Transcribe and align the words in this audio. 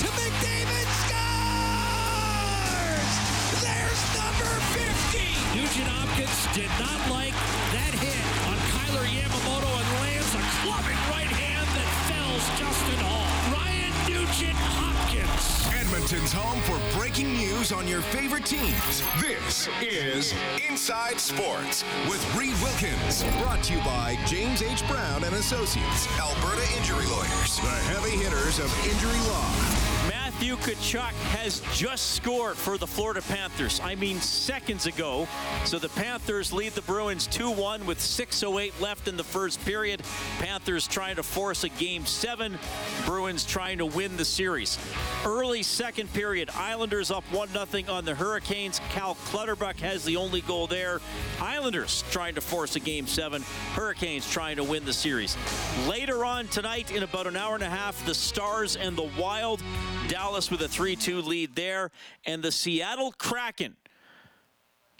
To 0.00 0.06
McDavid 0.06 0.88
scores! 1.04 1.60
There's 3.60 4.00
number 4.16 4.48
50! 4.72 5.28
Nugent 5.60 5.92
Hopkins 5.92 6.40
did 6.56 6.72
not 6.80 6.96
like 7.12 7.36
that 7.76 7.92
hit 8.00 8.16
on 8.48 8.56
Kailer 8.72 9.04
Yamamoto 9.04 9.68
and 9.68 9.90
lands 10.00 10.32
a 10.32 10.40
clubbing 10.64 10.96
right 11.12 11.28
hand 11.28 11.68
that 11.76 11.84
fells 12.08 12.48
Justin 12.56 12.96
Hall. 13.04 13.28
Ryan 13.52 13.92
Nugent 14.08 14.56
Hopkins. 14.56 15.68
Edmonton's 15.68 16.32
home 16.32 16.62
for 16.62 16.80
breaking 16.98 17.36
news 17.36 17.70
on 17.70 17.86
your 17.86 18.00
favorite 18.00 18.46
teams. 18.46 19.02
This 19.20 19.68
is 19.82 20.32
Inside 20.66 21.20
Sports 21.20 21.84
with 22.08 22.24
Reid 22.34 22.56
Wilkins. 22.62 23.22
Brought 23.42 23.62
to 23.64 23.74
you 23.74 23.80
by 23.84 24.16
James 24.24 24.62
H. 24.62 24.80
Brown 24.88 25.24
and 25.24 25.34
Associates, 25.34 26.08
Alberta 26.18 26.64
Injury 26.78 27.04
Lawyers, 27.04 27.60
the 27.60 27.76
heavy 27.92 28.16
hitters 28.16 28.58
of 28.58 28.72
injury 28.88 29.20
law. 29.28 29.79
Matthew 30.40 30.56
Tkachuk 30.56 31.12
has 31.34 31.60
just 31.74 32.12
scored 32.12 32.56
for 32.56 32.78
the 32.78 32.86
Florida 32.86 33.20
Panthers. 33.20 33.78
I 33.84 33.94
mean, 33.94 34.18
seconds 34.22 34.86
ago. 34.86 35.28
So 35.66 35.78
the 35.78 35.90
Panthers 35.90 36.50
lead 36.50 36.72
the 36.72 36.80
Bruins 36.80 37.26
2 37.26 37.50
1 37.50 37.84
with 37.84 37.98
6.08 37.98 38.80
left 38.80 39.06
in 39.06 39.18
the 39.18 39.22
first 39.22 39.62
period. 39.66 40.02
Panthers 40.38 40.88
trying 40.88 41.16
to 41.16 41.22
force 41.22 41.64
a 41.64 41.68
game 41.68 42.06
seven. 42.06 42.58
Bruins 43.04 43.44
trying 43.44 43.76
to 43.78 43.84
win 43.84 44.16
the 44.16 44.24
series. 44.24 44.78
Early 45.26 45.62
second 45.62 46.10
period, 46.14 46.48
Islanders 46.54 47.10
up 47.10 47.24
1 47.32 47.48
0 47.48 47.94
on 47.94 48.06
the 48.06 48.14
Hurricanes. 48.14 48.80
Cal 48.88 49.16
Clutterbuck 49.26 49.76
has 49.80 50.06
the 50.06 50.16
only 50.16 50.40
goal 50.40 50.66
there. 50.66 51.02
Islanders 51.38 52.02
trying 52.10 52.34
to 52.36 52.40
force 52.40 52.76
a 52.76 52.80
game 52.80 53.06
seven. 53.06 53.42
Hurricanes 53.74 54.30
trying 54.30 54.56
to 54.56 54.64
win 54.64 54.86
the 54.86 54.94
series. 54.94 55.36
Later 55.86 56.24
on 56.24 56.48
tonight, 56.48 56.92
in 56.92 57.02
about 57.02 57.26
an 57.26 57.36
hour 57.36 57.56
and 57.56 57.62
a 57.62 57.68
half, 57.68 58.06
the 58.06 58.14
Stars 58.14 58.76
and 58.76 58.96
the 58.96 59.10
Wild. 59.18 59.62
Dallas 60.10 60.50
with 60.50 60.60
a 60.62 60.68
3 60.68 60.96
2 60.96 61.22
lead 61.22 61.54
there. 61.54 61.92
And 62.26 62.42
the 62.42 62.50
Seattle 62.50 63.12
Kraken 63.12 63.76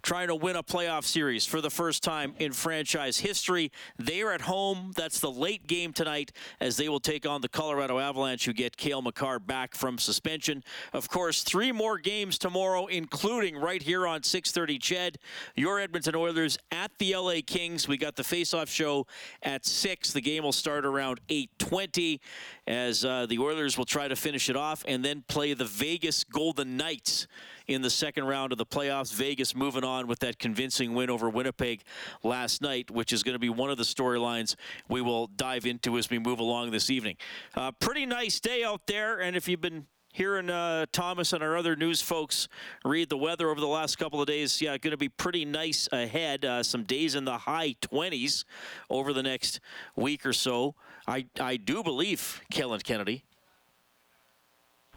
trying 0.03 0.29
to 0.29 0.35
win 0.35 0.57
a 0.57 0.63
playoff 0.63 1.05
series 1.05 1.47
for 1.47 1.61
the 1.61 1.71
first 1.71 2.03
time 2.03 2.35
in 2.39 2.53
franchise 2.53 3.19
history. 3.19 3.71
They 3.99 4.23
are 4.23 4.33
at 4.33 4.43
home. 4.43 4.93
That's 4.97 5.21
the 5.21 5.31
late 5.31 5.67
game 5.67 5.93
tonight 5.93 6.33
as 6.61 6.77
they 6.77 6.89
will 6.89 7.01
take 7.01 7.27
on 7.27 7.41
the 7.41 7.49
Colorado 7.49 7.99
Avalanche, 7.99 8.45
who 8.45 8.53
get 8.53 8.77
Cale 8.77 9.03
Makar 9.03 9.39
back 9.39 9.75
from 9.75 9.99
suspension. 9.99 10.63
Of 10.93 11.09
course, 11.09 11.43
three 11.43 11.73
more 11.73 11.99
games 11.99 12.39
tomorrow, 12.39 12.87
including 12.87 13.57
right 13.57 13.83
here 13.83 14.07
on 14.07 14.23
6:30. 14.23 14.79
Ched, 14.79 15.17
your 15.55 15.79
Edmonton 15.79 16.15
Oilers 16.15 16.59
at 16.71 16.91
the 16.99 17.15
LA 17.15 17.41
Kings. 17.47 17.89
We 17.89 17.97
got 17.97 18.17
the 18.17 18.25
face-off 18.25 18.69
show 18.69 19.07
at 19.43 19.65
six. 19.67 20.13
The 20.13 20.21
game 20.21 20.43
will 20.43 20.53
start 20.53 20.85
around 20.85 21.21
8:20 21.29 22.21
as 22.67 23.05
uh, 23.05 23.27
the 23.27 23.39
Oilers 23.39 23.77
will 23.77 23.85
try 23.85 24.09
to 24.09 24.17
finish 24.17 24.49
it 24.49 24.57
off 24.57 24.85
and 24.87 25.05
then 25.05 25.25
play 25.29 25.55
the 25.55 25.65
Vegas 25.65 26.25
Golden 26.25 26.77
Knights 26.77 27.27
in 27.71 27.83
the 27.83 27.91
second 27.91 28.25
round 28.25 28.53
of 28.53 28.59
the 28.59 28.67
playoffs. 28.67 29.13
Vegas 29.15 29.55
moving 29.55 29.85
on 29.85 30.07
with 30.07 30.19
that 30.21 30.39
convincing 30.39 30.95
win 30.95 31.09
over 31.09 31.31
Winnipeg 31.31 31.83
last 32.23 32.61
night, 32.61 32.91
which 32.91 33.13
is 33.13 33.23
going 33.23 33.35
to 33.35 33.39
be 33.39 33.49
one 33.49 33.71
of 33.71 33.77
the 33.79 33.85
storylines 33.85 34.57
we 34.89 35.01
will 35.01 35.29
dive 35.29 35.67
into 35.67 35.97
as 35.97 36.11
we 36.11 36.19
move 36.19 36.41
along 36.41 36.71
this 36.71 36.91
evening. 36.91 37.17
Uh, 37.55 37.71
pretty 37.73 38.05
nice 38.07 38.41
day 38.41 38.65
out 38.65 38.87
there, 38.87 39.21
and 39.21 39.37
if 39.37 39.49
you've 39.49 39.61
been 39.61 39.87
hearing 40.13 40.51
uh, 40.51 40.87
Thomas 40.91 41.33
and 41.33 41.43
our 41.43 41.57
other 41.57 41.77
news 41.77 42.03
folks 42.03 42.49
read 42.85 43.09
the 43.09 43.17
weather 43.17 43.49
over 43.49 43.61
the 43.61 43.69
last 43.69 43.97
couple 43.97 44.21
of 44.21 44.27
days, 44.27 44.61
yeah, 44.61 44.77
going 44.77 44.91
to 44.91 44.97
be 44.97 45.09
pretty 45.09 45.45
nice 45.45 45.89
ahead. 45.93 46.45
Uh, 46.45 46.63
some 46.65 46.83
days 46.83 47.15
in 47.15 47.25
the 47.25 47.39
high 47.39 47.77
20s 47.81 48.45
over 48.91 49.13
the 49.13 49.23
next 49.23 49.61
week 49.95 50.27
or 50.27 50.33
so. 50.33 50.75
I, 51.07 51.27
I 51.41 51.57
do 51.57 51.85
believe, 51.85 52.41
Kellen 52.51 52.81
Kennedy, 52.81 53.23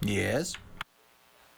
Yes. 0.06 0.56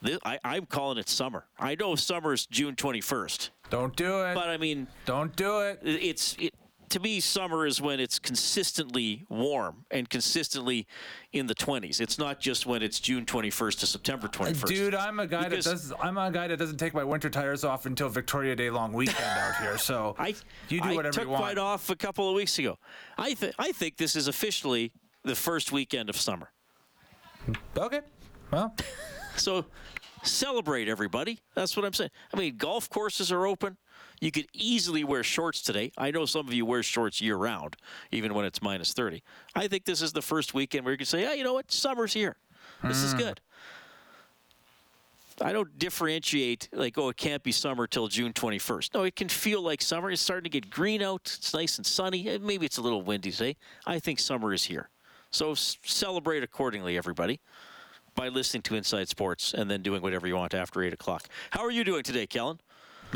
This, 0.05 0.19
I, 0.25 0.39
I'm 0.43 0.65
calling 0.65 0.97
it 0.97 1.09
summer. 1.09 1.45
I 1.59 1.75
know 1.75 1.95
summer's 1.95 2.45
June 2.45 2.75
21st, 2.75 3.49
Don't 3.69 3.95
do 3.95 4.21
it. 4.23 4.35
but 4.35 4.47
I 4.49 4.57
mean, 4.57 4.87
Don't 5.05 5.35
do 5.35 5.59
it. 5.61 5.79
it's 5.83 6.35
it, 6.39 6.53
to 6.89 6.99
me, 6.99 7.19
summer 7.19 7.65
is 7.65 7.81
when 7.81 7.99
it's 7.99 8.19
consistently 8.19 9.25
warm 9.27 9.85
and 9.89 10.07
consistently 10.07 10.85
in 11.33 11.47
the 11.47 11.55
20s. 11.55 11.99
It's 11.99 12.19
not 12.19 12.39
just 12.39 12.67
when 12.67 12.83
it's 12.83 12.99
June 12.99 13.25
21st 13.25 13.79
to 13.79 13.85
September 13.87 14.27
uh, 14.27 14.29
21st. 14.29 14.67
Dude, 14.67 14.95
I'm 14.95 15.19
a 15.19 15.25
guy 15.25 15.49
Because- 15.49 15.65
that 15.65 15.71
does. 15.71 15.93
I'm 15.99 16.17
a 16.19 16.29
guy 16.29 16.47
that 16.47 16.57
doesn't 16.57 16.77
take 16.77 16.93
my 16.93 17.03
winter 17.03 17.29
tires 17.29 17.63
off 17.63 17.87
until 17.87 18.07
Victoria 18.07 18.55
Day 18.55 18.69
long 18.69 18.93
weekend 18.93 19.17
out 19.25 19.55
here. 19.57 19.77
So 19.79 20.15
I 20.19 20.35
you 20.69 20.79
do 20.79 20.89
I 20.89 20.93
whatever 20.95 21.13
took 21.13 21.23
you 21.23 21.29
want. 21.31 21.43
mine 21.43 21.57
off 21.57 21.89
a 21.89 21.95
couple 21.95 22.29
of 22.29 22.35
weeks 22.35 22.59
ago. 22.59 22.77
I 23.17 23.33
think 23.33 23.55
I 23.57 23.71
think 23.71 23.97
this 23.97 24.15
is 24.15 24.27
officially 24.27 24.91
the 25.23 25.35
first 25.35 25.71
weekend 25.71 26.09
of 26.11 26.15
summer. 26.15 26.51
Okay. 27.75 28.01
Well, 28.51 28.75
So 29.37 29.65
celebrate, 30.23 30.87
everybody. 30.87 31.39
That's 31.53 31.75
what 31.75 31.85
I'm 31.85 31.93
saying. 31.93 32.11
I 32.33 32.37
mean, 32.37 32.57
golf 32.57 32.89
courses 32.89 33.31
are 33.31 33.45
open. 33.45 33.77
You 34.21 34.31
could 34.31 34.47
easily 34.53 35.03
wear 35.03 35.23
shorts 35.23 35.61
today. 35.61 35.91
I 35.97 36.11
know 36.11 36.25
some 36.25 36.47
of 36.47 36.53
you 36.53 36.65
wear 36.65 36.83
shorts 36.83 37.21
year 37.21 37.35
round, 37.35 37.75
even 38.11 38.33
when 38.33 38.45
it's 38.45 38.61
minus 38.61 38.93
30. 38.93 39.21
I 39.55 39.67
think 39.67 39.85
this 39.85 40.01
is 40.01 40.13
the 40.13 40.21
first 40.21 40.53
weekend 40.53 40.85
where 40.85 40.93
you 40.93 40.97
can 40.97 41.05
say, 41.05 41.25
hey, 41.25 41.37
you 41.37 41.43
know 41.43 41.53
what? 41.53 41.71
Summer's 41.71 42.13
here. 42.13 42.37
This 42.83 43.01
is 43.03 43.13
good. 43.13 43.41
I 45.41 45.51
don't 45.51 45.77
differentiate 45.77 46.69
like, 46.71 46.97
oh, 46.97 47.09
it 47.09 47.17
can't 47.17 47.43
be 47.43 47.51
summer 47.51 47.87
till 47.87 48.07
June 48.07 48.31
21st. 48.31 48.93
No, 48.93 49.03
it 49.03 49.17
can 49.17 49.27
feel 49.27 49.61
like 49.61 49.81
summer. 49.81 50.09
It's 50.09 50.21
starting 50.21 50.45
to 50.45 50.49
get 50.49 50.69
green 50.69 51.01
out. 51.01 51.21
It's 51.25 51.53
nice 51.53 51.77
and 51.77 51.85
sunny. 51.85 52.27
Eh, 52.29 52.37
Maybe 52.41 52.65
it's 52.65 52.77
a 52.77 52.81
little 52.81 53.01
windy 53.01 53.31
today. 53.31 53.57
I 53.85 53.99
think 53.99 54.19
summer 54.19 54.53
is 54.53 54.63
here. 54.63 54.89
So 55.31 55.53
celebrate 55.55 56.43
accordingly, 56.43 56.97
everybody 56.97 57.41
by 58.15 58.29
listening 58.29 58.63
to 58.63 58.75
Inside 58.75 59.09
Sports 59.09 59.53
and 59.53 59.69
then 59.69 59.81
doing 59.81 60.01
whatever 60.01 60.25
you 60.27 60.35
want 60.35 60.53
after 60.53 60.81
8 60.81 60.93
o'clock. 60.93 61.27
How 61.51 61.61
are 61.63 61.71
you 61.71 61.83
doing 61.83 62.03
today, 62.03 62.25
Kellen? 62.25 62.59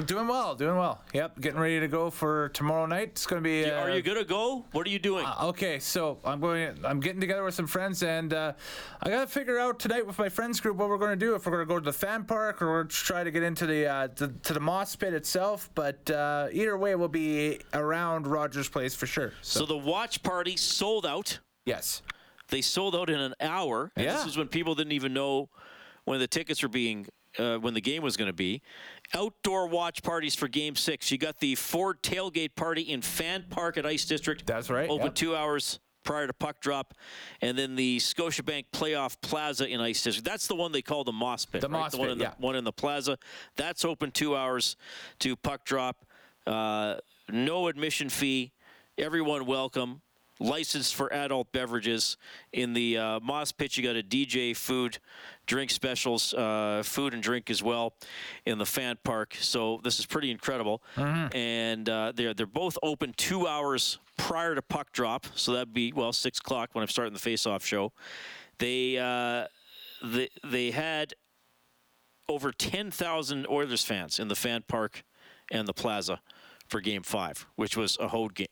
doing 0.05 0.27
well, 0.27 0.55
doing 0.55 0.77
well. 0.77 1.03
Yep, 1.13 1.41
getting 1.41 1.59
ready 1.59 1.79
to 1.81 1.87
go 1.87 2.09
for 2.09 2.49
tomorrow 2.49 2.85
night. 2.85 3.09
It's 3.09 3.25
gonna 3.25 3.41
be. 3.41 3.65
Uh, 3.65 3.81
are 3.81 3.89
you 3.89 4.01
going 4.01 4.17
to 4.17 4.23
go? 4.23 4.65
What 4.71 4.87
are 4.87 4.89
you 4.89 4.99
doing? 4.99 5.25
uh, 5.25 5.47
okay, 5.47 5.79
so 5.79 6.19
I'm 6.23 6.39
going. 6.39 6.77
I'm 6.85 6.99
getting 7.01 7.19
together 7.19 7.43
with 7.43 7.53
some 7.53 7.67
friends, 7.67 8.01
and 8.03 8.33
uh, 8.33 8.53
I 9.01 9.09
gotta 9.09 9.27
figure 9.27 9.59
out 9.59 9.79
tonight 9.79 10.05
with 10.05 10.17
my 10.17 10.29
friends 10.29 10.59
group 10.61 10.77
what 10.77 10.87
we're 10.87 10.97
gonna 10.97 11.15
do. 11.17 11.35
If 11.35 11.45
we're 11.45 11.51
gonna 11.51 11.65
go 11.65 11.79
to 11.79 11.85
the 11.85 11.91
fan 11.91 12.23
park 12.23 12.61
or 12.61 12.67
we're 12.67 12.83
gonna 12.83 12.89
try 12.89 13.23
to 13.23 13.31
get 13.31 13.43
into 13.43 13.65
the 13.65 13.87
uh, 13.87 14.07
to, 14.09 14.29
to 14.29 14.53
the 14.53 14.59
moss 14.61 14.95
pit 14.95 15.13
itself. 15.13 15.69
But 15.75 16.09
uh, 16.09 16.47
either 16.51 16.77
way, 16.77 16.95
we'll 16.95 17.09
be 17.09 17.59
around 17.73 18.25
Rogers 18.27 18.69
Place 18.69 18.95
for 18.95 19.07
sure. 19.07 19.33
So, 19.41 19.61
so 19.61 19.65
the 19.65 19.77
watch 19.77 20.23
party 20.23 20.55
sold 20.55 21.05
out. 21.05 21.39
yes. 21.65 22.01
They 22.49 22.61
sold 22.61 22.95
out 22.95 23.09
in 23.09 23.19
an 23.19 23.35
hour. 23.39 23.91
And 23.95 24.05
Yeah. 24.05 24.17
This 24.17 24.25
is 24.25 24.37
when 24.37 24.47
people 24.47 24.75
didn't 24.75 24.93
even 24.93 25.13
know 25.13 25.49
when 26.05 26.19
the 26.19 26.27
tickets 26.27 26.63
were 26.63 26.69
being, 26.69 27.07
uh, 27.37 27.57
when 27.57 27.73
the 27.73 27.81
game 27.81 28.01
was 28.01 28.17
going 28.17 28.29
to 28.29 28.33
be. 28.33 28.61
Outdoor 29.13 29.67
watch 29.67 30.01
parties 30.03 30.35
for 30.35 30.47
Game 30.47 30.75
Six. 30.75 31.11
You 31.11 31.17
got 31.17 31.39
the 31.39 31.55
Ford 31.55 32.01
tailgate 32.01 32.55
party 32.55 32.81
in 32.81 33.01
Fan 33.01 33.45
Park 33.49 33.77
at 33.77 33.85
Ice 33.85 34.05
District. 34.05 34.45
That's 34.45 34.69
right, 34.69 34.89
Open 34.89 35.07
yep. 35.07 35.15
two 35.15 35.35
hours 35.35 35.79
prior 36.03 36.25
to 36.25 36.33
puck 36.33 36.59
drop, 36.61 36.95
and 37.41 37.57
then 37.57 37.75
the 37.75 37.97
Scotiabank 37.97 38.65
Playoff 38.73 39.17
Plaza 39.21 39.67
in 39.67 39.79
Ice 39.81 40.01
District. 40.01 40.27
That's 40.27 40.47
the 40.47 40.55
one 40.55 40.71
they 40.71 40.81
call 40.81 41.03
the 41.03 41.11
Moss 41.11 41.45
Pit. 41.45 41.61
The 41.61 41.69
right? 41.69 41.79
Moss 41.81 41.91
the 41.91 41.97
one 41.99 42.07
Pit, 42.07 42.11
in 42.13 42.17
the 42.17 42.23
yeah. 42.23 42.33
one 42.39 42.55
in 42.55 42.63
the 42.63 42.71
Plaza. 42.71 43.17
That's 43.57 43.85
open 43.85 44.09
two 44.09 44.35
hours 44.35 44.75
to 45.19 45.35
puck 45.35 45.65
drop. 45.65 46.05
Uh, 46.47 46.95
no 47.29 47.67
admission 47.67 48.09
fee. 48.09 48.53
Everyone 48.97 49.45
welcome. 49.45 50.01
Licensed 50.39 50.95
for 50.95 51.11
adult 51.13 51.51
beverages. 51.51 52.15
In 52.53 52.73
the 52.73 52.97
uh, 52.97 53.19
Moss 53.19 53.51
Pit, 53.51 53.75
you 53.75 53.83
got 53.83 53.97
a 53.97 54.03
DJ, 54.03 54.55
food, 54.55 54.99
drink 55.45 55.69
specials, 55.69 56.33
uh, 56.33 56.81
food 56.85 57.13
and 57.13 57.21
drink 57.21 57.49
as 57.49 57.61
well 57.61 57.93
in 58.45 58.57
the 58.57 58.65
fan 58.65 58.97
park. 59.03 59.35
So 59.39 59.81
this 59.83 59.99
is 59.99 60.05
pretty 60.05 60.31
incredible. 60.31 60.81
And 61.33 61.89
uh, 61.89 62.13
they're 62.15 62.33
they're 62.33 62.45
both 62.45 62.77
open 62.81 63.13
two 63.17 63.47
hours 63.47 63.99
prior 64.17 64.55
to 64.55 64.61
puck 64.61 64.91
drop. 64.93 65.25
So 65.35 65.51
that'd 65.53 65.73
be 65.73 65.91
well 65.93 66.13
six 66.13 66.39
o'clock 66.39 66.69
when 66.73 66.83
I'm 66.83 66.87
starting 66.89 67.13
the 67.13 67.19
face-off 67.19 67.65
show. 67.65 67.91
They 68.59 68.97
uh, 68.97 69.47
they 70.03 70.29
they 70.45 70.71
had 70.71 71.13
over 72.29 72.51
10,000 72.51 73.47
Oilers 73.49 73.83
fans 73.83 74.19
in 74.19 74.27
the 74.27 74.35
fan 74.35 74.63
park 74.67 75.03
and 75.51 75.67
the 75.67 75.73
plaza 75.73 76.21
for 76.69 76.81
Game 76.81 77.03
Five, 77.03 77.47
which 77.55 77.75
was 77.75 77.97
a 77.99 78.07
home 78.07 78.29
game. 78.29 78.47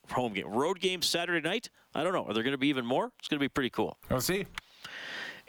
Road 0.45 0.79
game 0.79 1.01
Saturday 1.01 1.47
night. 1.47 1.69
I 1.93 2.03
don't 2.03 2.13
know. 2.13 2.25
Are 2.25 2.33
there 2.33 2.43
going 2.43 2.53
to 2.53 2.57
be 2.57 2.67
even 2.67 2.85
more? 2.85 3.11
It's 3.19 3.27
going 3.27 3.39
to 3.39 3.43
be 3.43 3.49
pretty 3.49 3.69
cool. 3.69 3.97
We'll 4.09 4.21
see. 4.21 4.45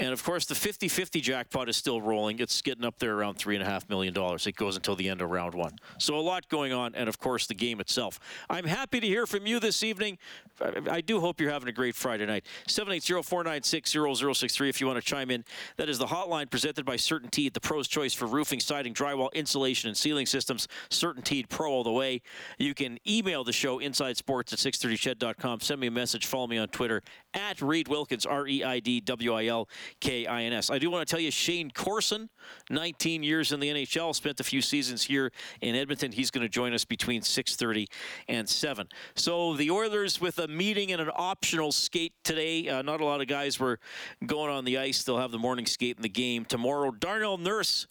And 0.01 0.13
of 0.13 0.23
course, 0.23 0.45
the 0.45 0.55
50 0.55 0.89
50 0.89 1.21
jackpot 1.21 1.69
is 1.69 1.77
still 1.77 2.01
rolling. 2.01 2.39
It's 2.39 2.63
getting 2.63 2.85
up 2.85 2.99
there 2.99 3.17
around 3.17 3.39
$3.5 3.39 3.89
million. 3.89 4.15
It 4.17 4.57
goes 4.57 4.77
until 4.77 4.95
the 4.95 5.09
end 5.09 5.21
of 5.21 5.31
round 5.31 5.55
one. 5.55 5.73
So, 5.99 6.17
a 6.17 6.21
lot 6.21 6.49
going 6.49 6.73
on, 6.73 6.95
and 6.95 7.09
of 7.09 7.19
course, 7.19 7.47
the 7.47 7.55
game 7.55 7.81
itself. 7.81 8.21
I'm 8.49 8.65
happy 8.65 9.01
to 9.01 9.07
hear 9.07 9.27
from 9.27 9.47
you 9.47 9.59
this 9.59 9.83
evening. 9.83 10.19
I 10.89 11.01
do 11.01 11.21
hope 11.21 11.41
you're 11.41 11.51
having 11.51 11.69
a 11.69 11.73
great 11.73 11.97
Friday 11.97 12.27
night. 12.27 12.47
780 12.67 13.23
496 13.23 13.91
0063 13.93 14.69
if 14.69 14.81
you 14.81 14.87
want 14.87 14.99
to 14.99 15.05
chime 15.05 15.31
in. 15.31 15.45
That 15.77 15.89
is 15.89 15.99
the 15.99 16.07
hotline 16.07 16.51
presented 16.51 16.85
by 16.85 16.97
CertainTeed, 16.97 17.53
the 17.53 17.61
pro's 17.61 17.89
choice 17.89 18.15
for 18.15 18.27
roofing, 18.27 18.61
siding, 18.61 18.95
drywall, 18.95 19.33
insulation, 19.33 19.89
and 19.89 19.97
ceiling 19.97 20.27
systems. 20.27 20.69
CertainTeed 20.91 21.49
Pro 21.49 21.71
all 21.71 21.85
the 21.85 21.93
way. 21.93 22.23
You 22.59 22.75
can 22.75 22.99
email 23.07 23.45
the 23.45 23.53
show 23.53 23.79
inside 23.79 24.17
sports 24.17 24.53
at 24.53 24.59
630ched.com. 24.59 25.61
Send 25.61 25.81
me 25.81 25.89
a 25.89 25.91
message. 25.91 26.27
Follow 26.27 26.47
me 26.47 26.59
on 26.59 26.69
Twitter 26.69 27.03
at 27.35 27.61
Reid 27.61 27.89
Wilkins, 27.89 28.27
R 28.27 28.47
E 28.47 28.65
I 28.65 28.81
D 28.81 29.01
W 29.01 29.33
I 29.35 29.47
L. 29.47 29.69
K-I-N-S. 30.01 30.71
I 30.71 30.79
do 30.79 30.91
want 30.91 31.07
to 31.07 31.11
tell 31.11 31.21
you 31.21 31.31
Shayne 31.31 31.71
Corson, 31.71 32.29
19 32.71 33.23
years 33.23 33.53
in 33.53 33.61
the 33.61 33.69
NHL, 33.69 34.15
spent 34.15 34.41
a 34.41 34.45
few 34.45 34.63
seasons 34.63 35.05
here 35.05 35.33
in 35.61 35.75
Edmonton. 35.75 36.13
He's 36.13 36.31
going 36.31 36.43
to 36.43 36.49
join 36.49 36.73
us 36.73 36.85
between 36.85 37.23
6:30 37.23 37.87
and 38.29 38.49
7. 38.49 38.89
So 39.15 39.55
the 39.55 39.71
Oilers 39.71 40.21
with 40.21 40.39
a 40.39 40.49
meeting 40.49 40.93
and 40.93 41.01
an 41.01 41.11
optional 41.15 41.73
skate 41.73 42.13
today. 42.25 42.69
Uh, 42.69 42.83
not 42.83 43.01
a 43.01 43.05
lot 43.05 43.21
of 43.21 43.27
guys 43.27 43.59
were 43.59 43.79
going 44.25 44.51
on 44.51 44.65
the 44.65 44.79
ice. 44.79 45.03
They'll 45.03 45.19
have 45.19 45.33
the 45.33 45.39
morning 45.39 45.67
skate 45.67 45.97
in 45.97 46.03
the 46.03 46.09
game 46.09 46.45
tomorrow. 46.45 46.91
Darnell 46.91 47.39
Nurse 47.39 47.87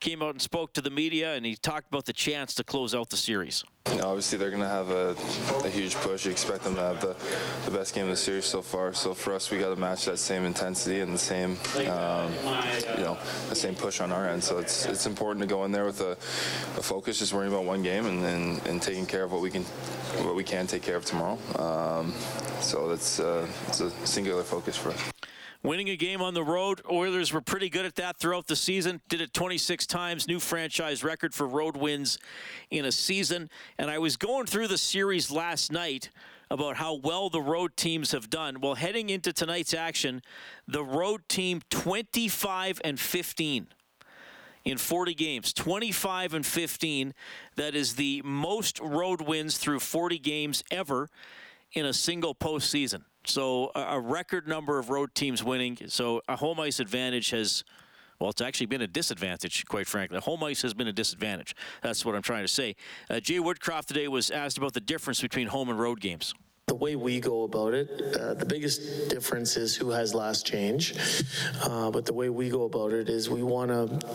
came 0.00 0.22
out 0.22 0.30
and 0.30 0.42
spoke 0.42 0.72
to 0.72 0.80
the 0.80 0.90
media, 0.90 1.34
and 1.34 1.44
he 1.44 1.54
talked 1.54 1.88
about 1.88 2.06
the 2.06 2.12
chance 2.12 2.54
to 2.54 2.64
close 2.64 2.94
out 2.94 3.10
the 3.10 3.16
series. 3.16 3.62
obviously, 3.86 4.38
they're 4.38 4.50
going 4.50 4.62
to 4.62 4.68
have 4.68 4.90
a, 4.90 5.14
a, 5.64 5.68
huge 5.68 5.94
push. 5.96 6.24
You 6.24 6.32
expect 6.32 6.64
them 6.64 6.74
to 6.74 6.80
have 6.80 7.00
the, 7.00 7.14
the 7.66 7.76
best 7.76 7.94
game 7.94 8.04
of 8.04 8.10
the 8.10 8.16
series 8.16 8.46
so 8.46 8.62
far. 8.62 8.92
So 8.92 9.14
for 9.14 9.34
us, 9.34 9.50
we 9.50 9.58
got 9.58 9.68
to 9.74 9.76
match 9.76 10.06
that 10.06 10.18
same 10.18 10.44
intensity 10.44 11.00
and 11.00 11.14
the 11.14 11.18
same, 11.18 11.58
um, 11.76 12.32
you 12.96 13.04
know, 13.04 13.18
the 13.48 13.54
same 13.54 13.74
push 13.74 14.00
on 14.00 14.10
our 14.10 14.28
end. 14.28 14.42
So 14.42 14.58
it's 14.58 14.86
it's 14.86 15.06
important 15.06 15.42
to 15.42 15.46
go 15.46 15.64
in 15.64 15.72
there 15.72 15.84
with 15.84 16.00
a, 16.00 16.12
a 16.12 16.82
focus, 16.82 17.18
just 17.18 17.32
worrying 17.32 17.52
about 17.52 17.64
one 17.64 17.82
game 17.82 18.06
and, 18.06 18.24
and, 18.24 18.66
and, 18.66 18.80
taking 18.80 19.06
care 19.06 19.24
of 19.24 19.32
what 19.32 19.42
we 19.42 19.50
can 19.50 19.62
what 20.24 20.34
we 20.34 20.44
can 20.44 20.66
take 20.66 20.82
care 20.82 20.96
of 20.96 21.04
tomorrow. 21.04 21.38
Um, 21.58 22.12
so 22.60 22.88
that's 22.88 23.20
uh, 23.20 23.46
it's 23.68 23.80
a 23.80 23.90
singular 24.06 24.42
focus 24.42 24.76
for 24.76 24.90
us. 24.90 25.19
Winning 25.62 25.90
a 25.90 25.96
game 25.96 26.22
on 26.22 26.32
the 26.32 26.42
road, 26.42 26.80
Oilers 26.90 27.34
were 27.34 27.42
pretty 27.42 27.68
good 27.68 27.84
at 27.84 27.96
that 27.96 28.16
throughout 28.16 28.46
the 28.46 28.56
season. 28.56 29.02
Did 29.10 29.20
it 29.20 29.34
26 29.34 29.86
times, 29.86 30.26
new 30.26 30.40
franchise 30.40 31.04
record 31.04 31.34
for 31.34 31.46
road 31.46 31.76
wins 31.76 32.18
in 32.70 32.86
a 32.86 32.92
season. 32.92 33.50
And 33.76 33.90
I 33.90 33.98
was 33.98 34.16
going 34.16 34.46
through 34.46 34.68
the 34.68 34.78
series 34.78 35.30
last 35.30 35.70
night 35.70 36.08
about 36.50 36.76
how 36.76 36.94
well 36.94 37.28
the 37.28 37.42
road 37.42 37.76
teams 37.76 38.12
have 38.12 38.30
done. 38.30 38.62
Well, 38.62 38.74
heading 38.74 39.10
into 39.10 39.34
tonight's 39.34 39.74
action, 39.74 40.22
the 40.66 40.82
road 40.82 41.28
team 41.28 41.60
25 41.68 42.80
and 42.82 42.98
15 42.98 43.66
in 44.64 44.78
40 44.78 45.14
games, 45.14 45.52
25 45.52 46.32
and 46.32 46.46
15. 46.46 47.12
That 47.56 47.74
is 47.74 47.96
the 47.96 48.22
most 48.24 48.80
road 48.80 49.20
wins 49.20 49.58
through 49.58 49.80
40 49.80 50.18
games 50.18 50.64
ever 50.70 51.10
in 51.74 51.84
a 51.84 51.92
single 51.92 52.34
postseason. 52.34 53.02
So 53.24 53.70
a 53.74 54.00
record 54.00 54.48
number 54.48 54.78
of 54.78 54.90
road 54.90 55.14
teams 55.14 55.44
winning. 55.44 55.78
So 55.88 56.22
a 56.28 56.36
home 56.36 56.58
ice 56.58 56.80
advantage 56.80 57.30
has, 57.30 57.64
well, 58.18 58.30
it's 58.30 58.40
actually 58.40 58.66
been 58.66 58.82
a 58.82 58.86
disadvantage, 58.86 59.64
quite 59.66 59.86
frankly. 59.86 60.18
Home 60.20 60.42
ice 60.42 60.62
has 60.62 60.74
been 60.74 60.88
a 60.88 60.92
disadvantage. 60.92 61.54
That's 61.82 62.04
what 62.04 62.14
I'm 62.14 62.22
trying 62.22 62.44
to 62.44 62.48
say. 62.48 62.76
Uh, 63.08 63.20
Jay 63.20 63.38
Woodcroft 63.38 63.86
today 63.86 64.08
was 64.08 64.30
asked 64.30 64.58
about 64.58 64.72
the 64.72 64.80
difference 64.80 65.20
between 65.20 65.48
home 65.48 65.68
and 65.68 65.78
road 65.78 66.00
games 66.00 66.34
the 66.70 66.76
way 66.76 66.94
we 66.94 67.18
go 67.18 67.42
about 67.42 67.74
it, 67.74 67.90
uh, 68.20 68.32
the 68.34 68.46
biggest 68.46 69.10
difference 69.10 69.56
is 69.56 69.74
who 69.74 69.90
has 69.90 70.14
last 70.14 70.46
change. 70.46 70.94
Uh, 71.64 71.90
but 71.90 72.06
the 72.06 72.12
way 72.12 72.28
we 72.28 72.48
go 72.48 72.62
about 72.62 72.92
it 72.92 73.08
is 73.08 73.28
we 73.28 73.42
want 73.42 73.72
to 73.72 74.06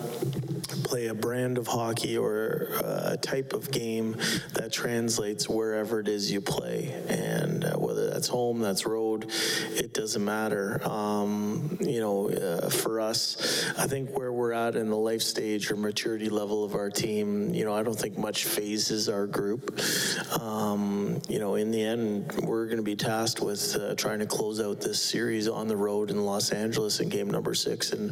play 0.86 1.07
a 1.07 1.13
brand 1.13 1.57
of 1.57 1.68
hockey 1.68 2.18
or 2.18 2.69
a 3.12 3.18
type 3.18 3.52
of 3.52 3.72
game 3.72 4.16
that 4.54 4.72
translates 4.72 5.50
wherever 5.50 6.00
it 6.00 6.07
is 6.07 6.31
you 6.31 6.40
play. 6.40 6.94
And 7.10 7.66
uh, 7.66 7.74
whether 7.74 8.10
that's 8.10 8.30
home, 8.30 8.60
that's 8.60 8.86
road, 8.86 9.30
it 9.72 9.94
doesn't 9.94 10.24
matter. 10.24 10.81
Um, 10.88 11.78
you 11.81 12.00
know, 12.00 12.30
uh, 12.30 12.69
for 12.69 13.01
us, 13.01 13.69
I 13.78 13.86
think 13.88 14.18
where 14.18 14.31
we're 14.31 14.54
at 14.54 14.78
in 14.78 14.90
the 14.90 14.96
life 14.96 15.22
stage 15.22 15.69
or 15.72 15.75
maturity 15.75 16.30
level 16.30 16.63
of 16.63 16.74
our 16.75 16.90
team, 16.90 17.54
you 17.54 17.66
know, 17.66 17.74
I 17.74 17.84
don't 17.84 18.00
think 18.00 18.18
much 18.18 18.46
phases 18.46 19.10
our 19.10 19.28
group. 19.28 19.78
Um, 20.40 21.22
you 21.28 21.40
know, 21.40 21.56
in 21.56 21.72
the 21.72 21.84
end, 21.84 22.44
we're 22.45 22.65
going 22.65 22.77
to 22.77 22.83
be 22.83 22.95
tasked 22.95 23.42
with 23.42 23.75
uh, 23.75 23.95
trying 23.95 24.19
to 24.19 24.25
close 24.25 24.59
out 24.59 24.81
this 24.81 25.01
series 25.01 25.47
on 25.47 25.68
the 25.68 25.75
road 25.75 26.09
in 26.09 26.25
Los 26.25 26.51
Angeles 26.51 27.00
in 27.00 27.09
game 27.09 27.30
number 27.30 27.53
six, 27.53 27.92
and 27.92 28.12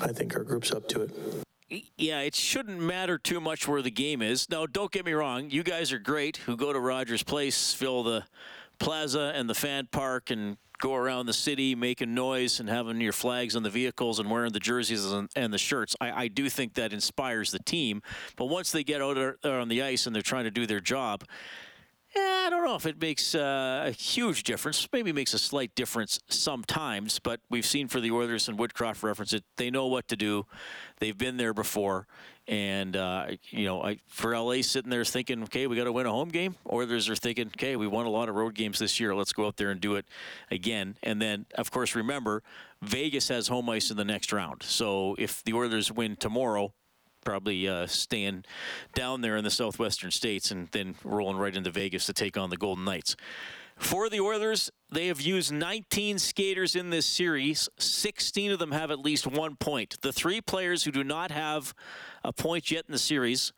I 0.00 0.12
think 0.12 0.34
our 0.36 0.42
group's 0.42 0.72
up 0.72 0.88
to 0.88 1.02
it. 1.02 1.10
Yeah, 1.96 2.20
it 2.20 2.34
shouldn't 2.34 2.80
matter 2.80 3.16
too 3.16 3.40
much 3.40 3.68
where 3.68 3.82
the 3.82 3.90
game 3.90 4.22
is. 4.22 4.50
Now, 4.50 4.66
don't 4.66 4.90
get 4.90 5.04
me 5.04 5.12
wrong. 5.12 5.50
You 5.50 5.62
guys 5.62 5.92
are 5.92 6.00
great 6.00 6.38
who 6.38 6.56
go 6.56 6.72
to 6.72 6.80
Rogers 6.80 7.22
Place, 7.22 7.72
fill 7.72 8.02
the 8.02 8.24
plaza 8.80 9.32
and 9.36 9.48
the 9.48 9.54
fan 9.54 9.88
park, 9.92 10.30
and 10.30 10.56
go 10.80 10.94
around 10.94 11.26
the 11.26 11.32
city 11.32 11.74
making 11.74 12.14
noise 12.14 12.58
and 12.58 12.68
having 12.68 13.00
your 13.00 13.12
flags 13.12 13.54
on 13.54 13.62
the 13.62 13.70
vehicles 13.70 14.18
and 14.18 14.30
wearing 14.30 14.52
the 14.52 14.60
jerseys 14.60 15.12
and, 15.12 15.52
the 15.52 15.58
shirts. 15.58 15.94
I, 16.00 16.24
I, 16.24 16.28
do 16.28 16.48
think 16.48 16.74
that 16.74 16.92
inspires 16.92 17.50
the 17.50 17.58
team. 17.58 18.02
But 18.36 18.46
once 18.46 18.72
they 18.72 18.82
get 18.82 19.02
out 19.02 19.36
on 19.44 19.68
the 19.68 19.82
ice 19.82 20.06
and 20.06 20.14
they're 20.14 20.22
trying 20.22 20.44
to 20.44 20.50
do 20.50 20.66
their 20.66 20.80
job, 20.80 21.24
I 22.16 22.48
don't 22.50 22.64
know 22.64 22.74
if 22.74 22.86
it 22.86 23.00
makes 23.00 23.34
uh, 23.34 23.84
a 23.86 23.92
huge 23.92 24.42
difference. 24.42 24.88
Maybe 24.92 25.12
makes 25.12 25.34
a 25.34 25.38
slight 25.38 25.74
difference 25.76 26.18
sometimes, 26.28 27.20
but 27.20 27.40
we've 27.48 27.66
seen 27.66 27.86
for 27.86 28.00
the 28.00 28.10
Oilers 28.10 28.48
and 28.48 28.58
Woodcroft 28.58 29.04
reference 29.04 29.32
it. 29.32 29.44
They 29.56 29.70
know 29.70 29.86
what 29.86 30.08
to 30.08 30.16
do. 30.16 30.46
They've 30.98 31.16
been 31.16 31.36
there 31.36 31.54
before, 31.54 32.08
and 32.48 32.96
uh, 32.96 33.28
you 33.50 33.64
know, 33.64 33.82
I, 33.82 33.98
for 34.08 34.36
LA 34.36 34.62
sitting 34.62 34.90
there 34.90 35.04
thinking, 35.04 35.44
okay, 35.44 35.68
we 35.68 35.76
got 35.76 35.84
to 35.84 35.92
win 35.92 36.06
a 36.06 36.10
home 36.10 36.30
game. 36.30 36.56
Oilers 36.70 37.08
are 37.08 37.14
thinking, 37.14 37.46
okay, 37.48 37.76
we 37.76 37.86
won 37.86 38.06
a 38.06 38.10
lot 38.10 38.28
of 38.28 38.34
road 38.34 38.56
games 38.56 38.80
this 38.80 38.98
year. 38.98 39.14
Let's 39.14 39.32
go 39.32 39.46
out 39.46 39.56
there 39.56 39.70
and 39.70 39.80
do 39.80 39.94
it 39.94 40.06
again. 40.50 40.96
And 41.04 41.22
then, 41.22 41.46
of 41.54 41.70
course, 41.70 41.94
remember, 41.94 42.42
Vegas 42.82 43.28
has 43.28 43.46
home 43.46 43.70
ice 43.70 43.90
in 43.92 43.96
the 43.96 44.04
next 44.04 44.32
round. 44.32 44.64
So 44.64 45.14
if 45.18 45.44
the 45.44 45.52
Oilers 45.52 45.92
win 45.92 46.16
tomorrow, 46.16 46.74
probably 47.24 47.68
uh, 47.68 47.86
staying 47.86 48.44
down 48.94 49.20
there 49.20 49.36
in 49.36 49.44
the 49.44 49.50
southwestern 49.50 50.10
states 50.10 50.50
and 50.50 50.68
then 50.68 50.94
rolling 51.04 51.36
right 51.36 51.54
into 51.54 51.70
Vegas 51.70 52.06
to 52.06 52.12
take 52.12 52.36
on 52.36 52.50
the 52.50 52.56
Golden 52.56 52.84
Knights. 52.84 53.16
For 53.76 54.10
the 54.10 54.20
Oilers, 54.20 54.70
they 54.92 55.06
have 55.06 55.22
used 55.22 55.52
19 55.52 56.18
skaters 56.18 56.76
in 56.76 56.90
this 56.90 57.06
series. 57.06 57.68
16 57.78 58.52
of 58.52 58.58
them 58.58 58.72
have 58.72 58.90
at 58.90 58.98
least 58.98 59.26
one 59.26 59.56
point. 59.56 59.96
The 60.02 60.12
three 60.12 60.42
players 60.42 60.84
who 60.84 60.92
do 60.92 61.02
not 61.02 61.30
have 61.30 61.74
a 62.22 62.32
point 62.32 62.70
yet 62.70 62.84
in 62.86 62.92
the 62.92 62.98
series 62.98 63.54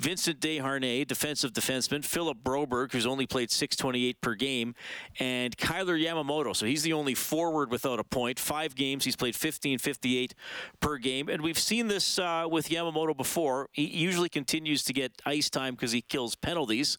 Vincent 0.00 0.40
Desharnais, 0.40 1.06
defensive 1.06 1.52
defenseman, 1.52 2.04
Philip 2.04 2.38
Broberg, 2.42 2.92
who's 2.92 3.06
only 3.06 3.26
played 3.26 3.50
628 3.50 4.20
per 4.20 4.34
game, 4.34 4.74
and 5.20 5.56
Kailer 5.56 5.96
Yamamoto. 5.96 6.54
So 6.54 6.66
he's 6.66 6.82
the 6.82 6.92
only 6.92 7.14
forward 7.14 7.70
without 7.70 8.00
a 8.00 8.04
point. 8.04 8.40
Five 8.40 8.74
games, 8.74 9.04
he's 9.04 9.14
played 9.14 9.34
1558 9.34 10.34
per 10.80 10.98
game. 10.98 11.28
And 11.28 11.42
we've 11.42 11.58
seen 11.58 11.86
this 11.86 12.18
uh, 12.18 12.46
with 12.50 12.68
Yamamoto 12.70 13.16
before. 13.16 13.68
He 13.72 13.84
usually 13.84 14.28
continues 14.28 14.82
to 14.84 14.92
get 14.92 15.12
ice 15.24 15.48
time 15.48 15.74
because 15.74 15.92
he 15.92 16.02
kills 16.02 16.34
penalties, 16.34 16.98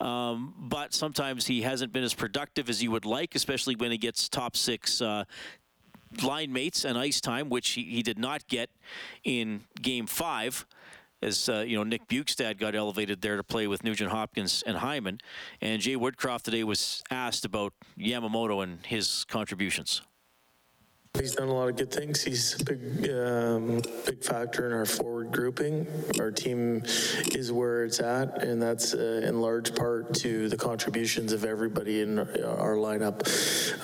um, 0.00 0.54
but 0.56 0.94
sometimes 0.94 1.46
he 1.46 1.62
hasn't 1.62 1.92
been 1.92 2.04
as 2.04 2.14
productive 2.14 2.70
as 2.70 2.82
you 2.82 2.92
would 2.92 3.04
like, 3.04 3.34
especially 3.34 3.74
when 3.74 3.90
he 3.90 3.98
gets 3.98 4.28
top 4.28 4.56
six 4.56 5.02
uh, 5.02 5.24
line 6.22 6.52
mates 6.52 6.84
and 6.84 6.96
ice 6.96 7.20
time, 7.20 7.48
which 7.48 7.70
he, 7.70 7.82
he 7.82 8.02
did 8.02 8.18
not 8.18 8.46
get 8.46 8.70
in 9.24 9.64
game 9.82 10.06
five 10.06 10.64
as 11.22 11.48
uh, 11.48 11.64
you 11.66 11.76
know, 11.76 11.84
Nick 11.84 12.06
Bjugstad 12.08 12.58
got 12.58 12.74
elevated 12.74 13.20
there 13.20 13.36
to 13.36 13.42
play 13.42 13.66
with 13.66 13.84
Nugent 13.84 14.10
Hopkins 14.10 14.62
and 14.66 14.78
Hyman. 14.78 15.18
And 15.60 15.80
Jay 15.80 15.96
Woodcroft 15.96 16.42
today 16.42 16.64
was 16.64 17.02
asked 17.10 17.44
about 17.44 17.72
Yamamoto 17.98 18.62
and 18.62 18.84
his 18.84 19.24
contributions. 19.28 20.02
He's 21.18 21.34
done 21.34 21.48
a 21.48 21.54
lot 21.54 21.68
of 21.68 21.76
good 21.76 21.90
things. 21.90 22.22
He's 22.22 22.60
a 22.60 22.64
big, 22.64 23.10
um, 23.10 23.82
big 24.04 24.22
factor 24.22 24.66
in 24.66 24.72
our 24.72 24.86
forward 24.86 25.32
grouping. 25.32 25.86
Our 26.20 26.30
team 26.30 26.82
is 27.34 27.50
where 27.50 27.84
it's 27.84 28.00
at, 28.00 28.42
and 28.42 28.60
that's 28.60 28.94
uh, 28.94 29.22
in 29.24 29.40
large 29.40 29.74
part 29.74 30.14
to 30.16 30.48
the 30.48 30.56
contributions 30.56 31.32
of 31.32 31.44
everybody 31.44 32.00
in 32.00 32.18
our 32.18 32.76
lineup. 32.76 33.26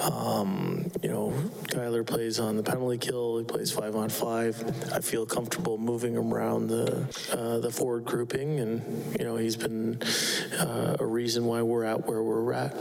Um, 0.01 0.91
you 1.03 1.09
know, 1.09 1.35
Kailer 1.69 2.05
plays 2.05 2.39
on 2.39 2.57
the 2.57 2.63
penalty 2.63 2.99
kill. 2.99 3.39
He 3.39 3.45
plays 3.45 3.73
five 3.73 3.97
on 3.97 4.09
five. 4.09 4.63
I 4.93 5.01
feel 5.01 5.27
comfortable 5.27 5.79
moving 5.79 6.15
him 6.15 6.33
around 6.33 6.69
the 6.69 7.09
uh, 7.33 7.59
the 7.59 7.71
forward 7.71 8.05
grouping, 8.05 8.61
and 8.61 9.17
you 9.19 9.25
know, 9.25 9.37
he's 9.37 9.57
been 9.57 10.01
uh, 10.59 10.97
a 11.01 11.07
reason 11.07 11.45
why 11.45 11.63
we're 11.63 11.85
at 11.85 12.07
where 12.07 12.23
we're 12.23 12.53
at. 12.53 12.75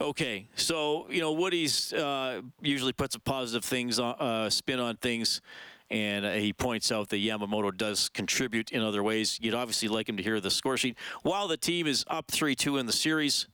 Okay, 0.00 0.48
so 0.56 1.06
you 1.10 1.20
know 1.20 1.32
Woody's 1.32 1.92
uh, 1.92 2.40
usually 2.62 2.94
puts 2.94 3.16
a 3.16 3.18
positive 3.18 3.62
things 3.62 3.98
on, 3.98 4.14
uh, 4.18 4.48
spin 4.48 4.80
on 4.80 4.96
things, 4.96 5.42
And 5.90 6.24
uh, 6.24 6.32
he 6.32 6.54
points 6.54 6.90
out 6.90 7.10
that 7.10 7.18
Yamamoto 7.18 7.76
does 7.76 8.08
contribute 8.08 8.72
in 8.72 8.80
other 8.80 9.02
ways. 9.02 9.38
You'd 9.42 9.52
obviously 9.52 9.88
like 9.88 10.08
him 10.08 10.16
to 10.16 10.22
hear 10.22 10.40
the 10.40 10.50
score 10.50 10.78
sheet. 10.78 10.96
While 11.22 11.48
the 11.48 11.58
team 11.58 11.86
is 11.86 12.06
up 12.08 12.30
3 12.30 12.54
2 12.54 12.78
in 12.78 12.86
the 12.86 12.92
series, 12.94 13.46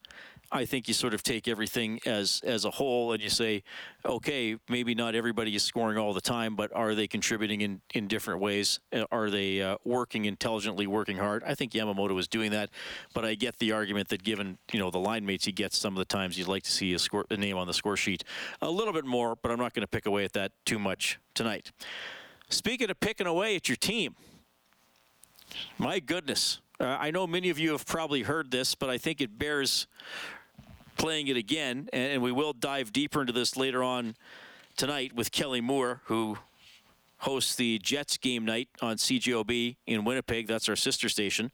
I 0.51 0.65
think 0.65 0.87
you 0.87 0.93
sort 0.93 1.13
of 1.13 1.23
take 1.23 1.47
everything 1.47 1.99
as 2.05 2.41
as 2.45 2.63
a 2.63 2.71
whole 2.71 3.11
and 3.11 3.21
you 3.21 3.29
say, 3.29 3.63
okay, 4.05 4.57
maybe 4.69 4.95
not 4.95 5.13
everybody 5.13 5.53
is 5.55 5.63
scoring 5.63 5.97
all 5.97 6.13
the 6.13 6.21
time, 6.21 6.55
but 6.55 6.73
are 6.73 6.95
they 6.95 7.07
contributing 7.07 7.61
in, 7.61 7.81
in 7.93 8.07
different 8.07 8.39
ways? 8.39 8.79
Uh, 8.93 9.03
Are 9.11 9.29
they 9.29 9.61
uh, 9.61 9.77
working 9.83 10.25
intelligently, 10.25 10.87
working 10.87 11.17
hard? 11.17 11.43
I 11.45 11.53
think 11.53 11.73
Yamamoto 11.73 12.17
is 12.17 12.29
doing 12.29 12.51
that, 12.51 12.69
but 13.13 13.25
I 13.25 13.35
get 13.35 13.59
the 13.59 13.73
argument 13.73 14.07
that 14.09 14.23
given 14.23 14.57
you 14.71 14.79
know 14.79 14.89
the 14.89 14.99
line 14.99 15.25
mates 15.25 15.45
he 15.45 15.51
gets, 15.51 15.77
some 15.77 15.93
of 15.93 15.99
the 15.99 16.05
times 16.05 16.37
you'd 16.37 16.47
like 16.47 16.63
to 16.63 16.71
see 16.71 16.93
a 16.93 16.99
score 16.99 17.25
a 17.29 17.37
name 17.37 17.57
on 17.57 17.67
the 17.67 17.73
score 17.73 17.97
sheet 17.97 18.23
a 18.61 18.71
little 18.71 18.93
bit 18.93 19.05
more, 19.05 19.35
but 19.35 19.51
I'm 19.51 19.59
not 19.59 19.73
going 19.73 19.83
to 19.83 19.87
pick 19.87 20.05
away 20.05 20.23
at 20.23 20.33
that 20.33 20.53
too 20.65 20.79
much 20.79 21.19
tonight. 21.33 21.71
Speaking 22.49 22.89
of 22.89 22.99
picking 23.01 23.27
away 23.27 23.57
at 23.57 23.67
your 23.67 23.75
team, 23.75 24.15
my 25.77 25.99
goodness. 25.99 26.61
Uh, 26.79 26.95
I 26.99 27.09
know 27.09 27.25
many 27.25 27.49
of 27.49 27.57
you 27.57 27.71
have 27.71 27.87
probably 27.87 28.21
heard 28.21 28.51
this, 28.51 28.75
but 28.75 28.89
I 28.89 28.99
think 28.99 29.19
it 29.19 29.39
bears 29.39 29.87
playing 30.97 31.27
it 31.27 31.37
again, 31.37 31.89
and, 31.93 32.13
and 32.13 32.21
we 32.21 32.31
will 32.31 32.53
dive 32.53 32.91
deeper 32.91 33.21
into 33.21 33.33
this 33.33 33.55
later 33.55 33.83
on 33.83 34.15
tonight 34.75 35.13
with 35.13 35.31
Kelly 35.31 35.61
Moore, 35.61 36.01
who 36.05 36.37
hosts 37.19 37.55
the 37.55 37.79
Jets 37.79 38.17
game 38.17 38.45
night 38.45 38.69
on 38.81 38.97
CJOB 38.97 39.75
in 39.87 40.05
Winnipeg. 40.05 40.47
That's 40.47 40.69
our 40.69 40.75
sister 40.75 41.09
station. 41.09 41.51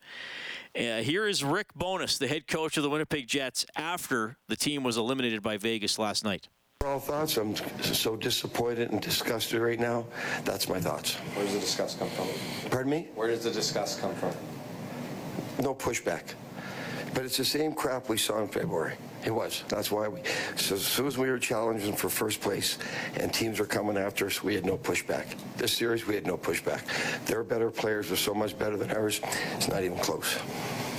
Uh, 0.77 0.97
here 0.97 1.27
is 1.27 1.43
Rick 1.43 1.67
Bowness, 1.75 2.17
the 2.17 2.27
head 2.27 2.47
coach 2.47 2.77
of 2.77 2.83
the 2.83 2.89
Winnipeg 2.89 3.27
Jets, 3.27 3.65
after 3.75 4.37
the 4.47 4.55
team 4.55 4.83
was 4.83 4.97
eliminated 4.97 5.41
by 5.41 5.57
Vegas 5.57 5.97
last 5.97 6.23
night. 6.23 6.49
All 6.85 6.99
thoughts, 6.99 7.37
I'm 7.37 7.55
so 7.81 8.17
disappointed 8.17 8.91
and 8.91 9.01
disgusted 9.01 9.61
right 9.61 9.79
now. 9.79 10.05
That's 10.43 10.67
my 10.67 10.81
thoughts. 10.81 11.15
Where 11.15 11.45
does 11.45 11.53
the 11.53 11.61
disgust 11.61 11.97
come 11.97 12.09
from? 12.09 12.27
Pardon 12.69 12.91
me? 12.91 13.07
Where 13.15 13.29
does 13.29 13.45
the 13.45 13.51
disgust 13.51 14.01
come 14.01 14.13
from? 14.15 14.33
No 15.63 15.73
pushback. 15.73 16.33
But 17.13 17.25
it's 17.25 17.37
the 17.37 17.45
same 17.45 17.73
crap 17.73 18.09
we 18.09 18.17
saw 18.17 18.41
in 18.41 18.47
February. 18.47 18.95
It 19.25 19.31
was. 19.31 19.63
That's 19.69 19.91
why 19.91 20.07
we, 20.07 20.19
so 20.57 20.75
as 20.75 20.85
soon 20.85 21.07
as 21.07 21.17
we 21.17 21.29
were 21.29 21.39
challenging 21.39 21.95
for 21.95 22.09
first 22.09 22.41
place 22.41 22.77
and 23.17 23.33
teams 23.33 23.59
were 23.59 23.65
coming 23.65 23.97
after 23.97 24.25
us, 24.25 24.43
we 24.43 24.55
had 24.55 24.65
no 24.65 24.77
pushback. 24.77 25.25
This 25.55 25.71
series, 25.71 26.05
we 26.05 26.15
had 26.15 26.25
no 26.27 26.37
pushback. 26.37 26.81
Their 27.25 27.43
better 27.43 27.69
players 27.69 28.09
were 28.09 28.15
so 28.17 28.33
much 28.33 28.57
better 28.57 28.75
than 28.75 28.91
ours, 28.91 29.21
it's 29.55 29.69
not 29.69 29.83
even 29.83 29.97
close. 29.99 30.33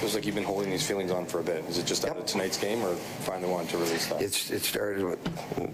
Feels 0.01 0.15
like 0.15 0.25
you've 0.25 0.35
been 0.35 0.45
holding 0.45 0.71
these 0.71 0.87
feelings 0.87 1.11
on 1.11 1.27
for 1.27 1.41
a 1.41 1.43
bit. 1.43 1.65
Is 1.69 1.79
it 1.79 1.87
just 1.87 2.05
out 2.05 2.15
Yep. 2.17 2.25
of 2.25 2.27
tonight's 2.27 2.59
game 2.59 2.83
or 2.83 2.95
finally 2.95 3.51
wanted 3.51 3.71
to 3.71 3.79
release 3.79 4.07
that? 4.07 4.23
It's, 4.23 4.51
it 4.51 4.63
started 4.63 5.19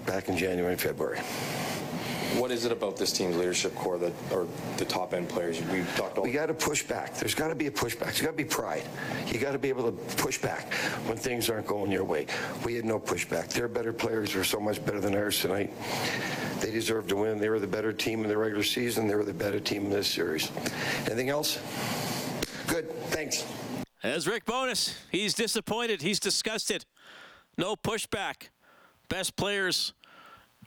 back 0.07 0.29
in 0.29 0.37
January 0.37 0.73
and 0.73 0.81
February. 0.81 1.21
What 2.39 2.51
is 2.51 2.65
it 2.65 2.73
about 2.73 2.97
this 2.97 3.13
team's 3.13 3.37
leadership 3.37 3.75
core 3.75 3.99
that, 3.99 4.13
or 4.33 4.47
the 4.77 4.85
top 4.85 5.15
end 5.15 5.29
players? 5.29 5.61
We 5.63 5.83
talked 5.97 6.17
all 6.17 6.25
We 6.25 6.33
got 6.33 6.47
to 6.47 6.55
push 6.55 6.83
back. 6.83 7.15
There's 7.17 7.35
got 7.35 7.49
to 7.49 7.55
be 7.55 7.67
a 7.67 7.71
pushback. 7.71 8.05
There's 8.05 8.23
got 8.23 8.31
to 8.31 8.37
be 8.37 8.45
pride. 8.45 8.85
You 9.27 9.39
got 9.39 9.53
to 9.53 9.59
be 9.59 9.69
able 9.69 9.91
to 9.91 9.93
push 10.17 10.39
back 10.39 10.73
when 11.07 11.17
things 11.17 11.51
aren't 11.51 11.67
going 11.67 11.91
your 11.91 12.05
way. 12.05 12.27
We 12.65 12.75
had 12.75 12.85
no 12.85 12.99
pushback. 12.99 13.49
Their 13.49 13.69
better 13.69 13.93
players 13.93 14.35
were 14.35 14.45
so 14.45 14.61
much 14.61 14.85
better 14.85 15.01
than 15.01 15.15
ours 15.15 15.41
tonight. 15.41 15.73
They 16.61 16.71
deserved 16.71 17.09
to 17.09 17.17
win. 17.17 17.39
They 17.39 17.49
were 17.49 17.59
the 17.59 17.67
better 17.67 17.93
team 17.93 18.23
in 18.23 18.29
the 18.29 18.37
regular 18.37 18.63
season. 18.63 19.09
They 19.09 19.15
were 19.15 19.25
the 19.25 19.35
better 19.35 19.61
team 19.61 19.87
in 19.87 19.91
this 19.91 20.09
series. 20.09 20.51
Anything 21.07 21.31
else? 21.31 21.59
Good. 22.67 22.91
Thanks. 23.07 23.45
As 24.03 24.27
Rick 24.27 24.45
Bowness, 24.45 24.95
he's 25.11 25.35
disappointed. 25.35 26.01
He's 26.01 26.21
disgusted. 26.21 26.87
No 27.59 27.77
pushback. 27.77 28.49
Best 29.09 29.37
players 29.37 29.93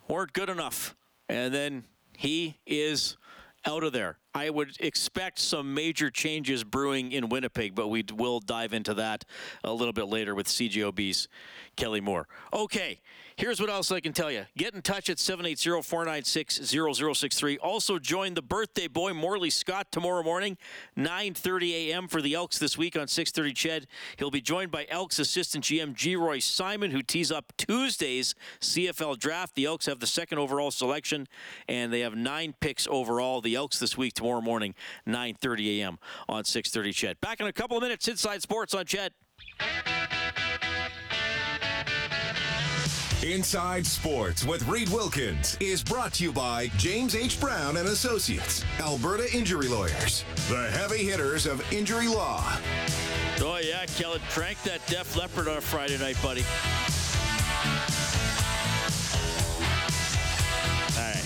weren't 0.07 0.33
good 0.33 0.49
enough. 0.49 0.95
And 1.29 1.53
then 1.53 1.83
he 2.17 2.59
is 2.65 3.17
out 3.65 3.83
of 3.83 3.93
there. 3.93 4.17
I 4.33 4.49
would 4.49 4.75
expect 4.79 5.39
some 5.39 5.73
major 5.73 6.09
changes 6.09 6.63
brewing 6.63 7.11
in 7.11 7.29
Winnipeg, 7.29 7.75
but 7.75 7.87
we 7.87 8.03
will 8.13 8.39
dive 8.39 8.73
into 8.73 8.93
that 8.95 9.25
a 9.63 9.71
little 9.71 9.93
bit 9.93 10.05
later 10.07 10.35
with 10.35 10.47
CJOB's 10.47 11.27
Kelly 11.75 12.01
Moore. 12.01 12.27
Okay, 12.51 12.99
here's 13.35 13.59
what 13.59 13.69
else 13.69 13.91
I 13.91 13.99
can 13.99 14.13
tell 14.13 14.31
you. 14.31 14.45
Get 14.57 14.73
in 14.73 14.81
touch 14.81 15.09
at 15.09 15.17
780-496-0063. 15.17 17.57
Also 17.61 17.99
join 17.99 18.33
the 18.33 18.41
birthday 18.41 18.87
boy 18.87 19.13
Morley 19.13 19.49
Scott 19.49 19.91
tomorrow 19.91 20.23
morning, 20.23 20.57
9:30 20.97 21.71
a.m. 21.71 22.07
for 22.07 22.21
the 22.21 22.33
Elks 22.33 22.59
this 22.59 22.77
week 22.77 22.97
on 22.97 23.07
6:30 23.07 23.53
Ched. 23.53 23.85
He'll 24.17 24.31
be 24.31 24.41
joined 24.41 24.71
by 24.71 24.85
Elks 24.89 25.19
assistant 25.19 25.65
GM 25.65 25.95
Geroy 25.95 26.41
Simon, 26.41 26.91
who 26.91 27.01
tees 27.01 27.31
up 27.31 27.53
Tuesday's 27.57 28.35
CFL 28.59 29.17
draft. 29.17 29.55
The 29.55 29.65
Elks 29.65 29.85
have 29.85 29.99
the 29.99 30.07
second 30.07 30.39
overall 30.39 30.71
selection, 30.71 31.27
and 31.67 31.91
they 31.91 32.01
have 32.01 32.15
nine 32.15 32.53
picks 32.59 32.87
overall. 32.87 33.41
The 33.41 33.55
Elks 33.55 33.79
this 33.79 33.97
week 33.97 34.13
tomorrow 34.13 34.41
morning, 34.41 34.75
9:30 35.07 35.79
a.m. 35.79 35.99
on 36.27 36.43
6:30 36.43 36.93
Ched. 36.93 37.19
Back 37.21 37.39
in 37.39 37.47
a 37.47 37.53
couple 37.53 37.77
of 37.77 37.83
minutes, 37.83 38.07
Inside 38.07 38.41
Sports 38.41 38.73
on 38.73 38.85
Ched. 38.85 39.11
Inside 43.23 43.85
Sports 43.85 44.43
with 44.43 44.67
Reid 44.67 44.89
Wilkins 44.89 45.55
is 45.61 45.81
brought 45.81 46.11
to 46.15 46.25
you 46.25 46.33
by 46.33 46.67
James 46.77 47.15
H. 47.15 47.39
Brown 47.39 47.77
and 47.77 47.87
Associates, 47.87 48.65
Alberta 48.81 49.33
Injury 49.33 49.69
Lawyers, 49.69 50.25
the 50.49 50.69
heavy 50.71 51.05
hitters 51.05 51.45
of 51.45 51.63
injury 51.71 52.09
law. 52.09 52.43
Oh 53.39 53.61
yeah, 53.63 53.85
Kellen, 53.85 54.19
crank 54.29 54.61
that 54.63 54.85
Def 54.87 55.15
Leppard 55.15 55.47
on 55.47 55.55
a 55.55 55.61
Friday 55.61 55.97
night, 55.99 56.17
buddy. 56.21 56.43
All 60.97 61.01
right, 61.01 61.23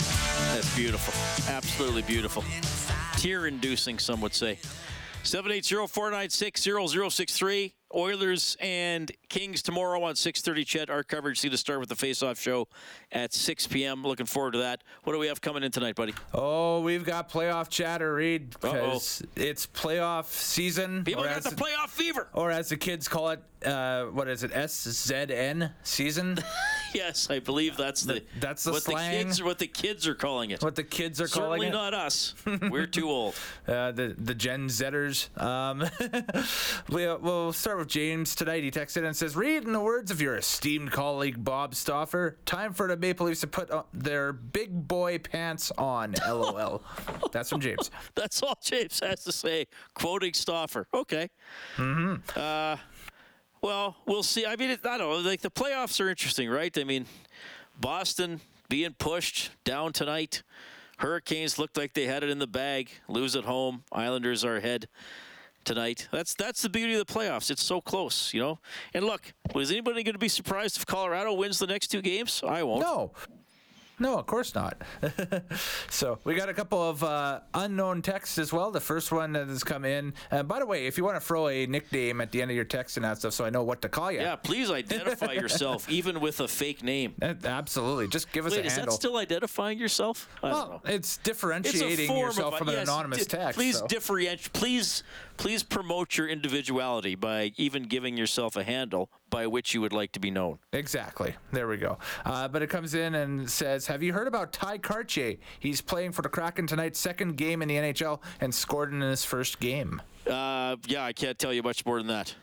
that's 0.53 0.75
beautiful, 0.75 1.15
absolutely 1.51 2.03
beautiful, 2.03 2.43
tear-inducing, 3.17 3.97
some 3.97 4.21
would 4.21 4.35
say. 4.35 4.59
780-496-0063. 5.23 7.73
Oilers 7.95 8.57
and 8.59 9.11
Kings 9.29 9.61
tomorrow 9.61 10.01
on 10.03 10.15
6:30. 10.15 10.65
Ched, 10.65 10.89
our 10.89 11.03
coverage. 11.03 11.39
See 11.39 11.49
to 11.49 11.57
start 11.57 11.79
with 11.79 11.89
the 11.89 11.95
face-off 11.95 12.39
show 12.39 12.67
at 13.11 13.33
6 13.33 13.67
p.m. 13.67 14.03
Looking 14.03 14.25
forward 14.25 14.51
to 14.51 14.59
that. 14.59 14.83
What 15.03 15.13
do 15.13 15.19
we 15.19 15.27
have 15.27 15.41
coming 15.41 15.63
in 15.63 15.71
tonight, 15.71 15.95
buddy? 15.95 16.13
Oh, 16.33 16.81
we've 16.81 17.05
got 17.05 17.29
playoff 17.29 17.69
chatter, 17.69 18.15
Reid, 18.15 18.51
because 18.59 19.23
it's 19.35 19.67
playoff 19.67 20.25
season. 20.25 21.03
People 21.03 21.23
got 21.23 21.43
the 21.43 21.49
playoff 21.49 21.89
fever. 21.89 22.27
Or 22.33 22.51
as 22.51 22.69
the 22.69 22.77
kids 22.77 23.07
call 23.07 23.29
it, 23.29 23.41
uh, 23.65 24.05
what 24.05 24.27
is 24.27 24.43
it? 24.43 24.51
SZN 24.51 25.71
season. 25.83 26.39
Yes, 26.93 27.29
I 27.29 27.39
believe 27.39 27.77
that's 27.77 28.03
the 28.03 28.23
that's 28.39 28.63
the 28.63 28.71
what 28.71 28.83
slang. 28.83 29.11
the 29.11 29.23
kids 29.23 29.43
what 29.43 29.59
the 29.59 29.67
kids 29.67 30.07
are 30.07 30.15
calling 30.15 30.51
it. 30.51 30.63
What 30.63 30.75
the 30.75 30.83
kids 30.83 31.21
are 31.21 31.27
calling 31.27 31.61
it. 31.61 31.65
Certainly 31.65 31.69
not 31.69 31.93
us. 31.93 32.33
We're 32.69 32.85
too 32.87 33.09
old. 33.09 33.35
uh, 33.67 33.91
the 33.91 34.15
the 34.17 34.33
Gen 34.33 34.67
Zers. 34.67 35.29
Um, 35.41 35.85
we'll, 36.89 37.17
we'll 37.19 37.53
start 37.53 37.77
with 37.77 37.87
James 37.87 38.35
tonight. 38.35 38.63
He 38.63 38.71
texted 38.71 39.05
and 39.05 39.15
says, 39.15 39.35
"Reid 39.35 39.63
in 39.65 39.73
the 39.73 39.79
words 39.79 40.11
of 40.11 40.21
your 40.21 40.37
esteemed 40.37 40.91
colleague 40.91 41.43
Bob 41.43 41.75
Stauffer, 41.75 42.37
time 42.45 42.73
for 42.73 42.87
the 42.87 42.97
Maple 42.97 43.27
Leafs 43.27 43.41
to 43.41 43.47
put 43.47 43.69
uh, 43.69 43.83
their 43.93 44.33
big 44.33 44.87
boy 44.87 45.19
pants 45.19 45.71
on." 45.77 46.15
LOL. 46.27 46.81
That's 47.31 47.49
from 47.49 47.61
James. 47.61 47.91
That's 48.15 48.41
all 48.41 48.57
James 48.63 48.99
has 49.01 49.23
to 49.25 49.31
say, 49.31 49.67
quoting 49.93 50.33
Stauffer. 50.33 50.87
Okay. 50.93 51.29
Mm-hmm. 51.75 52.15
Uh, 52.39 52.77
well, 53.61 53.95
we'll 54.05 54.23
see. 54.23 54.45
I 54.45 54.55
mean, 54.55 54.69
it, 54.71 54.85
I 54.85 54.97
don't 54.97 55.09
know. 55.23 55.29
Like 55.29 55.41
the 55.41 55.51
playoffs 55.51 55.99
are 55.99 56.09
interesting, 56.09 56.49
right? 56.49 56.75
I 56.77 56.83
mean, 56.83 57.05
Boston 57.79 58.41
being 58.69 58.93
pushed 58.93 59.51
down 59.63 59.93
tonight. 59.93 60.43
Hurricanes 60.99 61.59
looked 61.59 61.77
like 61.77 61.93
they 61.93 62.05
had 62.05 62.23
it 62.23 62.29
in 62.29 62.39
the 62.39 62.47
bag. 62.47 62.89
Lose 63.07 63.35
at 63.35 63.43
home. 63.43 63.83
Islanders 63.91 64.43
are 64.43 64.55
ahead 64.55 64.87
tonight. 65.63 66.07
That's 66.11 66.33
that's 66.33 66.61
the 66.61 66.69
beauty 66.69 66.95
of 66.95 67.05
the 67.05 67.13
playoffs. 67.13 67.51
It's 67.51 67.63
so 67.63 67.81
close, 67.81 68.33
you 68.33 68.41
know. 68.41 68.59
And 68.93 69.05
look, 69.05 69.33
was 69.53 69.69
anybody 69.69 70.03
going 70.03 70.13
to 70.13 70.19
be 70.19 70.29
surprised 70.29 70.77
if 70.77 70.85
Colorado 70.85 71.33
wins 71.33 71.59
the 71.59 71.67
next 71.67 71.89
two 71.89 72.01
games? 72.01 72.41
I 72.45 72.63
won't. 72.63 72.81
No. 72.81 73.11
No, 73.99 74.17
of 74.19 74.27
course 74.27 74.53
not. 74.53 74.79
so 75.89 76.19
we 76.23 76.35
got 76.35 76.49
a 76.49 76.53
couple 76.53 76.81
of 76.87 77.03
uh, 77.03 77.39
unknown 77.55 78.03
texts 78.03 78.37
as 78.37 78.53
well. 78.53 78.69
The 78.69 78.79
first 78.79 79.11
one 79.11 79.33
that 79.33 79.47
has 79.47 79.63
come 79.63 79.85
in. 79.85 80.13
Uh, 80.31 80.43
by 80.43 80.59
the 80.59 80.65
way, 80.67 80.85
if 80.85 80.97
you 80.97 81.03
want 81.03 81.15
to 81.15 81.19
throw 81.21 81.47
a 81.47 81.65
nickname 81.65 82.21
at 82.21 82.31
the 82.31 82.41
end 82.41 82.51
of 82.51 82.55
your 82.55 82.65
text 82.65 82.97
and 82.97 83.03
that 83.05 83.17
stuff, 83.17 83.33
so 83.33 83.43
I 83.43 83.49
know 83.49 83.63
what 83.63 83.81
to 83.81 83.89
call 83.89 84.11
you. 84.11 84.19
Yeah, 84.19 84.35
please 84.35 84.69
identify 84.69 85.31
yourself, 85.33 85.89
even 85.89 86.19
with 86.19 86.39
a 86.41 86.47
fake 86.47 86.83
name. 86.83 87.15
Uh, 87.21 87.33
Absolutely. 87.43 88.07
Just 88.07 88.31
give 88.31 88.45
us 88.45 88.51
Wait, 88.51 88.63
a 88.63 88.67
is 88.67 88.73
handle. 88.73 88.91
that 88.91 88.97
still 88.97 89.17
identifying 89.17 89.79
yourself? 89.79 90.29
I 90.43 90.51
well, 90.51 90.81
it's 90.85 91.07
It's 91.07 91.17
differentiating 91.17 92.07
form 92.07 92.27
yourself 92.27 92.53
of 92.53 92.59
from 92.59 92.69
an 92.69 92.75
anonymous 92.75 93.25
di- 93.25 93.37
text. 93.37 93.57
Please 93.57 93.79
so. 93.79 93.87
differentiate. 93.87 94.53
Please, 94.53 95.03
please 95.37 95.63
promote 95.63 96.17
your 96.17 96.27
individuality 96.27 97.15
by 97.15 97.51
even 97.57 97.83
giving 97.83 98.17
yourself 98.17 98.55
a 98.55 98.63
handle 98.63 99.09
by 99.29 99.47
which 99.47 99.73
you 99.73 99.81
would 99.81 99.93
like 99.93 100.11
to 100.13 100.19
be 100.19 100.31
known. 100.31 100.59
Exactly. 100.73 101.35
There 101.51 101.67
we 101.67 101.77
go. 101.77 101.97
Uh, 102.25 102.47
but 102.47 102.61
it 102.61 102.67
comes 102.67 102.93
in 102.93 103.15
and 103.15 103.49
says, 103.49 103.87
"Have 103.87 104.03
you 104.03 104.13
heard 104.13 104.27
about 104.27 104.51
Tye 104.53 104.77
Kartye? 104.77 105.39
He's 105.59 105.81
playing 105.81 106.11
for 106.13 106.21
the 106.21 106.29
Kraken 106.29 106.67
tonight, 106.67 106.95
second 106.95 107.37
game 107.37 107.61
in 107.61 107.67
the 107.67 107.75
NHL, 107.75 108.21
and 108.41 108.53
scored 108.53 108.91
in 108.91 109.01
his 109.01 109.23
first 109.25 109.59
game." 109.59 110.01
Uh, 110.25 110.75
yeah, 110.87 111.03
I 111.03 111.13
can't 111.13 111.37
tell 111.37 111.53
you 111.53 111.63
much 111.63 111.85
more 111.85 111.97
than 111.97 112.07
that. 112.07 112.35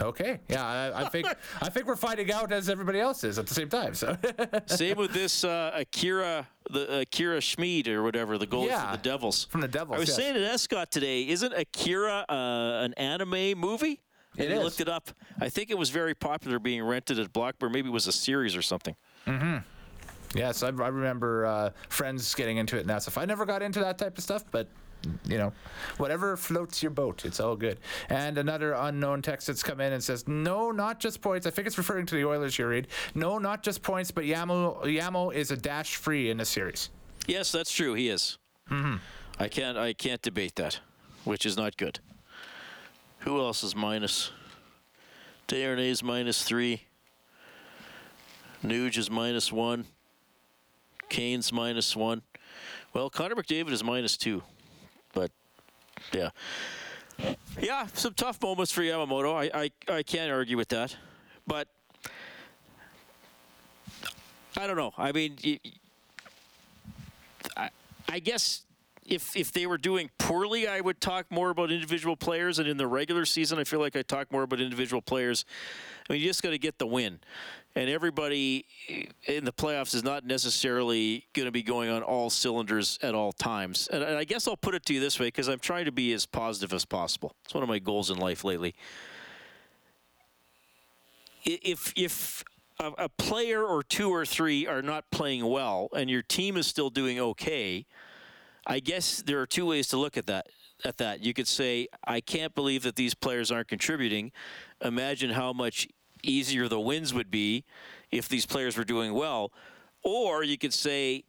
Okay. 0.00 0.40
Yeah, 0.48 0.64
I, 0.64 1.04
I 1.04 1.08
think 1.08 1.26
I 1.60 1.68
think 1.68 1.86
we're 1.86 1.96
finding 1.96 2.30
out 2.32 2.52
as 2.52 2.68
everybody 2.68 3.00
else 3.00 3.24
is 3.24 3.38
at 3.38 3.46
the 3.46 3.54
same 3.54 3.68
time. 3.68 3.94
So 3.94 4.16
Same 4.66 4.96
with 4.96 5.12
this 5.12 5.44
uh, 5.44 5.72
Akira, 5.74 6.46
the 6.70 7.00
Akira 7.00 7.40
Schmid 7.40 7.88
or 7.88 8.02
whatever, 8.02 8.38
the 8.38 8.46
goalie 8.46 8.68
Yeah, 8.68 8.90
for 8.90 8.96
the 8.96 9.02
Devils. 9.02 9.44
from 9.44 9.60
the 9.60 9.68
Devils, 9.68 9.96
I 9.96 9.98
was 9.98 10.08
yes. 10.08 10.16
saying 10.16 10.34
to 10.34 10.44
Escott 10.46 10.90
today, 10.90 11.26
isn't 11.28 11.52
Akira 11.52 12.24
uh, 12.28 12.84
an 12.84 12.94
anime 12.94 13.58
movie? 13.58 14.00
It 14.36 14.50
And 14.50 14.54
I 14.60 14.62
looked 14.62 14.80
it 14.80 14.88
up. 14.88 15.10
I 15.40 15.48
think 15.48 15.70
it 15.70 15.78
was 15.78 15.90
very 15.90 16.14
popular 16.14 16.58
being 16.58 16.82
rented 16.84 17.18
at 17.18 17.32
Blockburn. 17.32 17.72
Maybe 17.72 17.88
it 17.88 17.92
was 17.92 18.06
a 18.06 18.12
series 18.12 18.54
or 18.54 18.62
something. 18.62 18.94
Mm-hmm. 19.26 19.58
Yes, 20.34 20.62
I, 20.62 20.68
I 20.68 20.88
remember 20.88 21.46
uh, 21.46 21.70
friends 21.88 22.34
getting 22.34 22.58
into 22.58 22.76
it 22.76 22.80
and 22.80 22.90
that 22.90 23.02
stuff. 23.02 23.18
I 23.18 23.24
never 23.24 23.46
got 23.46 23.62
into 23.62 23.80
that 23.80 23.98
type 23.98 24.16
of 24.16 24.22
stuff, 24.22 24.44
but 24.50 24.68
you 25.24 25.38
know, 25.38 25.52
whatever 25.96 26.36
floats 26.36 26.82
your 26.82 26.90
boat, 26.90 27.24
it's 27.24 27.40
all 27.40 27.56
good. 27.56 27.78
And 28.08 28.38
another 28.38 28.72
unknown 28.72 29.22
text 29.22 29.46
that's 29.46 29.62
come 29.62 29.80
in 29.80 29.92
and 29.92 30.02
says, 30.02 30.26
"No, 30.26 30.70
not 30.70 31.00
just 31.00 31.20
points. 31.20 31.46
I 31.46 31.50
think 31.50 31.66
it's 31.66 31.78
referring 31.78 32.06
to 32.06 32.14
the 32.14 32.24
Oilers 32.24 32.56
here, 32.56 32.68
Reid. 32.68 32.88
No, 33.14 33.38
not 33.38 33.62
just 33.62 33.82
points, 33.82 34.10
but 34.10 34.24
Yamo 34.24 34.82
Yamo 34.84 35.34
is 35.34 35.50
a 35.50 35.56
dash 35.56 35.96
free 35.96 36.30
in 36.30 36.36
the 36.36 36.44
series. 36.44 36.90
Yes, 37.26 37.52
that's 37.52 37.72
true. 37.72 37.94
He 37.94 38.08
is. 38.08 38.38
Mm-hmm. 38.70 38.96
I 39.38 39.48
can't. 39.48 39.78
I 39.78 39.92
can't 39.92 40.22
debate 40.22 40.56
that, 40.56 40.80
which 41.24 41.46
is 41.46 41.56
not 41.56 41.76
good. 41.76 42.00
Who 43.20 43.38
else 43.40 43.62
is 43.62 43.74
minus? 43.74 44.30
Desharnais 45.46 46.02
minus 46.02 46.42
three. 46.42 46.82
Nuge 48.64 48.98
is 48.98 49.10
minus 49.10 49.52
one. 49.52 49.86
Kane's 51.08 51.52
minus 51.52 51.96
one. 51.96 52.22
Well, 52.92 53.10
Connor 53.10 53.34
McDavid 53.34 53.70
is 53.70 53.84
minus 53.84 54.16
two, 54.16 54.42
but 55.18 55.30
yeah, 56.12 56.30
yeah, 57.60 57.86
some 57.94 58.14
tough 58.14 58.40
moments 58.40 58.70
for 58.70 58.82
Yamamoto. 58.82 59.34
I 59.34 59.64
I, 59.64 59.96
I 59.98 60.02
can't 60.02 60.30
argue 60.30 60.56
with 60.56 60.68
that, 60.68 60.96
but 61.46 61.66
I 64.56 64.66
don't 64.66 64.76
know. 64.76 64.92
I 64.96 65.12
mean. 65.12 65.36
I 67.56 67.70
I 68.08 68.18
guess 68.20 68.64
if 69.06 69.36
if 69.36 69.52
they 69.52 69.66
were 69.66 69.78
doing 69.78 70.10
poorly, 70.18 70.68
I 70.68 70.80
would 70.80 71.00
talk 71.00 71.30
more 71.30 71.50
about 71.50 71.70
individual 71.70 72.16
players. 72.16 72.58
And 72.58 72.68
in 72.68 72.76
the 72.76 72.86
regular 72.86 73.24
season, 73.24 73.58
I 73.58 73.64
feel 73.64 73.80
like 73.80 73.96
I 73.96 74.02
talk 74.02 74.30
more 74.30 74.42
about 74.42 74.60
individual 74.60 75.02
players. 75.02 75.44
I 76.08 76.12
mean, 76.12 76.22
you 76.22 76.28
just 76.28 76.42
got 76.42 76.50
to 76.50 76.58
get 76.58 76.78
the 76.78 76.86
win. 76.86 77.20
And 77.74 77.88
everybody 77.88 78.64
in 79.26 79.44
the 79.44 79.52
playoffs 79.52 79.94
is 79.94 80.02
not 80.02 80.24
necessarily 80.24 81.26
going 81.32 81.46
to 81.46 81.52
be 81.52 81.62
going 81.62 81.90
on 81.90 82.02
all 82.02 82.28
cylinders 82.28 82.98
at 83.02 83.14
all 83.14 83.32
times. 83.32 83.88
And 83.92 84.02
I 84.02 84.24
guess 84.24 84.48
I'll 84.48 84.56
put 84.56 84.74
it 84.74 84.84
to 84.86 84.94
you 84.94 85.00
this 85.00 85.20
way 85.20 85.26
because 85.26 85.48
I'm 85.48 85.60
trying 85.60 85.84
to 85.84 85.92
be 85.92 86.12
as 86.12 86.26
positive 86.26 86.72
as 86.72 86.84
possible. 86.84 87.34
It's 87.44 87.54
one 87.54 87.62
of 87.62 87.68
my 87.68 87.78
goals 87.78 88.10
in 88.10 88.18
life 88.18 88.42
lately. 88.42 88.74
If 91.44 91.92
if 91.96 92.44
a, 92.80 93.08
player 93.08 93.64
or 93.64 93.82
two 93.82 94.10
or 94.10 94.24
three 94.24 94.66
are 94.66 94.82
not 94.82 95.10
playing 95.10 95.44
well 95.46 95.88
and 95.96 96.08
your 96.08 96.22
team 96.22 96.56
is 96.56 96.66
still 96.66 96.90
doing 96.90 97.18
okay, 97.18 97.86
I 98.66 98.80
guess 98.80 99.22
there 99.22 99.40
are 99.40 99.46
two 99.46 99.66
ways 99.66 99.88
to 99.88 99.96
look 99.96 100.16
at 100.16 100.26
that. 100.26 100.46
At 100.84 100.98
that, 100.98 101.24
you 101.24 101.34
could 101.34 101.48
say, 101.48 101.88
"I 102.04 102.20
can't 102.20 102.54
believe 102.54 102.84
that 102.84 102.94
these 102.94 103.12
players 103.12 103.50
aren't 103.50 103.66
contributing." 103.66 104.30
Imagine 104.80 105.30
how 105.30 105.52
much 105.52 105.88
easier 106.22 106.68
the 106.68 106.80
wins 106.80 107.12
would 107.14 107.30
be 107.30 107.64
if 108.10 108.28
these 108.28 108.46
players 108.46 108.76
were 108.76 108.84
doing 108.84 109.14
well. 109.14 109.52
Or 110.02 110.42
you 110.42 110.58
could 110.58 110.74
say, 110.74 111.24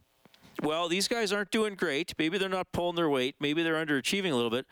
"Well, 0.62 0.88
these 0.88 1.08
guys 1.08 1.31
aren't 1.31 1.51
doing 1.51 1.75
great. 1.75 2.13
Maybe 2.17 2.38
they're 2.38 2.50
not 2.50 2.72
pulling 2.72 2.96
their 2.96 3.10
weight. 3.10 3.36
Maybe 3.39 3.63
they're 3.63 3.84
underachieving 3.84 4.31
a 4.31 4.36
little 4.36 4.51
bit." 4.51 4.65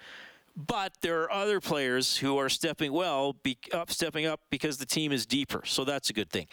But 0.55 0.93
there 1.01 1.21
are 1.21 1.31
other 1.31 1.59
players 1.59 2.17
who 2.17 2.39
are 2.39 2.50
stepping 2.50 2.91
well, 2.91 3.33
be, 3.43 3.59
up, 3.71 3.91
stepping 3.91 4.25
up 4.25 4.41
because 4.50 4.79
the 4.79 4.88
team 4.88 5.12
is 5.12 5.27
deeper. 5.27 5.62
So 5.65 5.86
that's 5.86 6.09
a 6.09 6.13
good 6.13 6.31
thing. 6.31 6.47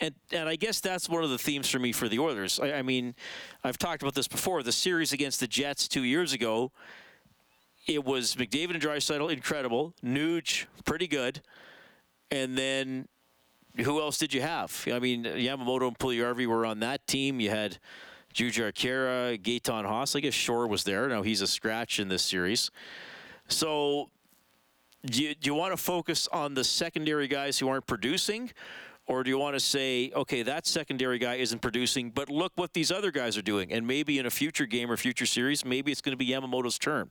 And 0.00 0.14
and 0.32 0.48
I 0.48 0.56
guess 0.56 0.80
that's 0.80 1.06
one 1.06 1.22
of 1.22 1.28
the 1.28 1.36
themes 1.36 1.68
for 1.68 1.78
me 1.78 1.92
for 1.92 2.08
the 2.08 2.18
Oilers. 2.18 2.58
I, 2.58 2.72
I 2.72 2.82
mean, 2.82 3.14
I've 3.62 3.76
talked 3.76 4.02
about 4.02 4.14
this 4.14 4.26
before. 4.26 4.62
The 4.62 4.72
series 4.72 5.12
against 5.12 5.38
the 5.38 5.46
Jets 5.46 5.86
two 5.86 6.02
years 6.02 6.32
ago, 6.32 6.72
it 7.86 8.04
was 8.04 8.36
McDavid 8.36 8.70
and 8.74 8.82
Draisaitl 8.82 9.30
incredible, 9.30 9.94
Nuge 10.02 10.64
pretty 10.86 11.06
good, 11.06 11.42
and 12.32 12.56
then 12.56 13.08
who 13.84 14.00
else 14.00 14.16
did 14.16 14.32
you 14.32 14.40
have? 14.40 14.86
I 14.90 14.98
mean, 14.98 15.24
Yamamoto 15.24 15.88
and 15.88 15.98
Puljujarvi 15.98 16.46
were 16.46 16.64
on 16.64 16.80
that 16.80 17.06
team. 17.06 17.40
You 17.40 17.50
had 17.50 17.78
Jujhar 18.34 18.72
Khaira, 18.72 19.38
Gaetan 19.40 19.84
Haas. 19.84 20.16
I 20.16 20.20
guess 20.20 20.34
Shore 20.34 20.66
was 20.66 20.84
there. 20.84 21.08
Now 21.08 21.22
he's 21.22 21.42
a 21.42 21.46
scratch 21.46 22.00
in 22.00 22.08
this 22.08 22.22
series. 22.22 22.70
So 23.48 24.08
do 25.04 25.22
you, 25.22 25.34
do 25.34 25.50
you 25.50 25.54
want 25.54 25.72
to 25.72 25.76
focus 25.76 26.26
on 26.32 26.54
the 26.54 26.64
secondary 26.64 27.28
guys 27.28 27.58
who 27.58 27.68
aren't 27.68 27.86
producing? 27.86 28.50
Or 29.06 29.24
do 29.24 29.30
you 29.30 29.38
want 29.38 29.56
to 29.56 29.60
say, 29.60 30.12
okay, 30.14 30.42
that 30.44 30.64
secondary 30.64 31.18
guy 31.18 31.34
isn't 31.34 31.60
producing, 31.60 32.10
but 32.10 32.30
look 32.30 32.52
what 32.54 32.72
these 32.72 32.92
other 32.92 33.10
guys 33.10 33.36
are 33.36 33.42
doing? 33.42 33.72
And 33.72 33.84
maybe 33.84 34.18
in 34.18 34.26
a 34.26 34.30
future 34.30 34.64
game 34.64 34.92
or 34.92 34.96
future 34.96 35.26
series, 35.26 35.64
maybe 35.64 35.90
it's 35.90 36.00
going 36.00 36.12
to 36.12 36.16
be 36.16 36.28
Yamamoto's 36.28 36.78
turn. 36.78 37.10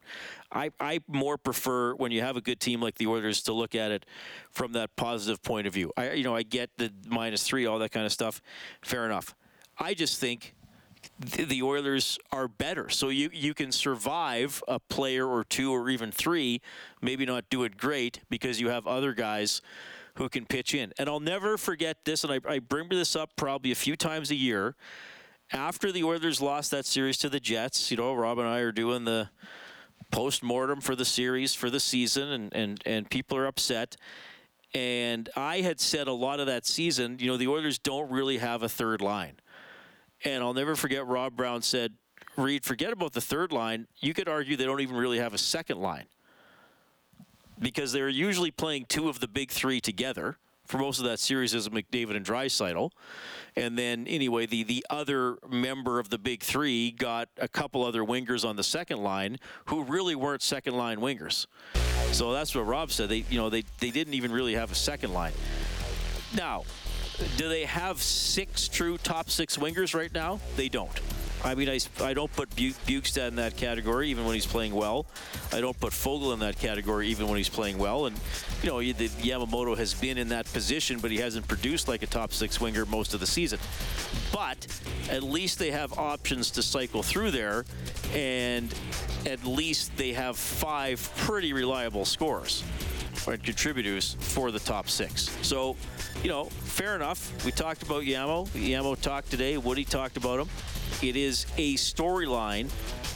I, 0.52 0.72
I 0.80 1.02
more 1.08 1.38
prefer 1.38 1.94
when 1.96 2.12
you 2.12 2.22
have 2.22 2.38
a 2.38 2.42
good 2.42 2.62
team 2.62 2.82
like 2.82 2.96
the 2.96 3.08
Oilers 3.08 3.42
to 3.44 3.54
look 3.54 3.76
at 3.76 3.92
it 3.92 4.06
from 4.52 4.72
that 4.72 4.96
positive 4.96 5.44
point 5.44 5.68
of 5.68 5.74
view. 5.74 5.92
I, 5.98 6.14
you 6.14 6.24
know, 6.24 6.36
I 6.36 6.44
get 6.44 6.70
the 6.78 6.94
minus 7.08 7.44
three, 7.44 7.66
all 7.66 7.80
that 7.80 7.92
kind 7.92 8.06
of 8.06 8.14
stuff. 8.14 8.42
Fair 8.82 9.06
enough. 9.06 9.36
I 9.78 9.94
just 9.94 10.18
think 10.20 10.56
the 11.20 11.62
Oilers 11.62 12.20
are 12.32 12.48
better. 12.48 12.90
So 12.90 13.10
you, 13.10 13.30
you 13.34 13.54
can 13.54 13.72
survive 13.72 14.64
a 14.68 14.80
player 14.80 15.28
or 15.28 15.44
two 15.44 15.72
or 15.72 15.90
even 15.90 16.12
three, 16.12 16.62
maybe 17.02 17.26
not 17.26 17.50
do 17.50 17.64
it 17.64 17.78
great 17.78 18.22
because 18.30 18.62
you 18.62 18.70
have 18.70 18.88
other 18.88 19.14
guys 19.14 19.62
who 20.16 20.30
can 20.30 20.46
pitch 20.46 20.74
in. 20.74 20.94
And 20.98 21.10
I'll 21.10 21.20
never 21.20 21.58
forget 21.58 21.98
this, 22.06 22.24
and 22.24 22.34
I, 22.34 22.40
I 22.48 22.60
bring 22.60 22.90
this 22.90 23.16
up 23.16 23.32
probably 23.36 23.72
a 23.72 23.76
few 23.76 23.96
times 23.96 24.32
a 24.32 24.36
year. 24.36 24.76
After 25.54 25.92
the 25.92 26.04
Oilers 26.04 26.42
lost 26.42 26.72
that 26.72 26.86
series 26.86 27.18
to 27.20 27.30
the 27.30 27.40
Jets, 27.40 27.92
you 27.92 27.98
know, 27.98 28.14
Rob 28.14 28.40
and 28.40 28.48
I 28.48 28.60
are 28.60 28.72
doing 28.72 29.04
the 29.04 29.30
post 30.12 30.44
mortem 30.44 30.82
for 30.82 30.96
the 30.96 31.06
series 31.06 31.54
for 31.54 31.70
the 31.70 31.80
season, 31.80 32.30
and, 32.30 32.54
and, 32.54 32.82
and 32.86 33.10
people 33.10 33.38
are 33.38 33.46
upset. 33.46 33.98
And 34.74 35.30
I 35.36 35.62
had 35.62 35.80
said 35.80 36.08
a 36.08 36.14
lot 36.14 36.40
of 36.40 36.48
that 36.48 36.66
season, 36.66 37.18
you 37.20 37.28
know, 37.28 37.38
the 37.38 37.48
Oilers 37.48 37.78
don't 37.78 38.10
really 38.10 38.38
have 38.38 38.64
a 38.64 38.70
third 38.70 39.02
line. 39.02 39.36
And 40.24 40.44
I'll 40.44 40.54
never 40.54 40.76
forget 40.76 41.06
Rob 41.08 41.36
Brown 41.36 41.62
said, 41.62 41.94
Reid, 42.38 42.64
forget 42.64 42.94
about 42.94 43.12
the 43.12 43.22
third 43.22 43.52
line. 43.52 43.88
You 44.00 44.14
could 44.14 44.30
argue 44.30 44.56
they 44.56 44.66
don't 44.66 44.80
even 44.80 44.96
really 44.96 45.18
have 45.18 45.34
a 45.34 45.38
second 45.38 45.80
line 45.80 46.06
because 47.62 47.92
they're 47.92 48.10
usually 48.10 48.52
playing 48.52 48.86
two 48.90 49.08
of 49.08 49.20
the 49.20 49.28
big 49.28 49.52
three 49.52 49.80
together 49.80 50.38
for 50.66 50.78
most 50.78 51.00
of 51.00 51.06
that 51.06 51.20
series 51.20 51.54
as 51.54 51.68
McDavid 51.70 52.16
and 52.16 52.26
Draisaitl. 52.26 52.92
And 53.56 53.78
then, 53.78 54.08
anyway, 54.08 54.46
the, 54.46 54.64
the 54.64 54.86
other 54.90 55.38
member 55.50 56.00
of 56.00 56.10
the 56.10 56.18
big 56.18 56.42
three 56.42 56.92
got 56.92 57.28
a 57.38 57.48
couple 57.48 57.84
other 57.84 58.04
wingers 58.04 58.48
on 58.48 58.56
the 58.56 58.64
second 58.64 59.04
line 59.04 59.38
who 59.66 59.84
really 59.84 60.16
weren't 60.16 60.42
second 60.42 60.76
line 60.76 61.00
wingers. 61.00 61.46
So 62.14 62.32
that's 62.32 62.56
what 62.56 62.66
Rob 62.66 62.92
said. 62.92 63.10
They, 63.10 63.26
you 63.30 63.38
know, 63.38 63.50
they, 63.50 63.64
they 63.80 63.92
didn't 63.92 64.14
even 64.14 64.32
really 64.32 64.56
have 64.56 64.72
a 64.72 64.76
second 64.76 65.14
line. 65.14 65.34
Now, 66.36 66.64
do 67.38 67.50
they 67.50 67.66
have 67.66 68.02
six 68.02 68.68
true 68.68 68.98
top 68.98 69.30
six 69.30 69.58
wingers 69.58 69.94
right 69.94 70.14
now? 70.14 70.40
They 70.56 70.70
don't. 70.70 70.92
I 71.44 71.56
mean, 71.56 71.70
I, 71.70 71.80
I 72.04 72.14
don't 72.14 72.32
put 72.34 72.56
Bu- 72.56 72.74
Bjugstad 72.86 73.30
in 73.30 73.36
that 73.38 73.58
category, 73.58 74.10
even 74.10 74.26
when 74.26 74.36
he's 74.36 74.46
playing 74.46 74.76
well. 74.76 75.08
I 75.52 75.60
don't 75.60 75.80
put 75.80 75.92
Foegele 75.92 76.34
in 76.34 76.40
that 76.40 76.60
category, 76.60 77.08
even 77.08 77.28
when 77.28 77.38
he's 77.38 77.50
playing 77.50 77.78
well. 77.78 78.06
And, 78.06 78.16
you 78.62 78.70
know, 78.70 78.80
the, 78.80 79.10
Yamamoto 79.10 79.76
has 79.78 79.94
been 79.94 80.18
in 80.18 80.30
that 80.30 80.52
position, 80.54 81.00
but 81.00 81.10
he 81.10 81.18
hasn't 81.18 81.48
produced 81.48 81.88
like 81.88 82.04
a 82.04 82.08
top 82.08 82.32
six 82.32 82.62
winger 82.62 82.86
most 82.86 83.14
of 83.14 83.20
the 83.20 83.28
season. 83.28 83.60
But 84.32 84.68
at 85.10 85.24
least 85.24 85.58
they 85.58 85.72
have 85.72 85.98
options 85.98 86.52
to 86.52 86.62
cycle 86.62 87.02
through 87.02 87.32
there, 87.32 87.66
and 88.14 88.74
at 89.26 89.44
least 89.44 89.96
they 89.98 90.14
have 90.14 90.38
five 90.38 91.12
pretty 91.18 91.54
reliable 91.54 92.06
scorers 92.06 92.64
and 93.28 93.44
contributors 93.44 94.16
for 94.20 94.52
the 94.52 94.60
top 94.60 94.90
six. 94.90 95.30
So, 95.42 95.76
you 96.24 96.30
know, 96.30 96.46
fair 96.46 96.96
enough. 96.96 97.46
We 97.46 97.52
talked 97.52 97.84
about 97.84 98.04
Yamo. 98.04 98.48
Yamo 98.50 99.00
talked 99.00 99.30
today. 99.30 99.58
Woody 99.58 99.86
talked 99.86 100.18
about 100.18 100.40
him. 100.40 100.50
It 101.02 101.16
is 101.16 101.46
a 101.58 101.76
storyline. 101.76 102.70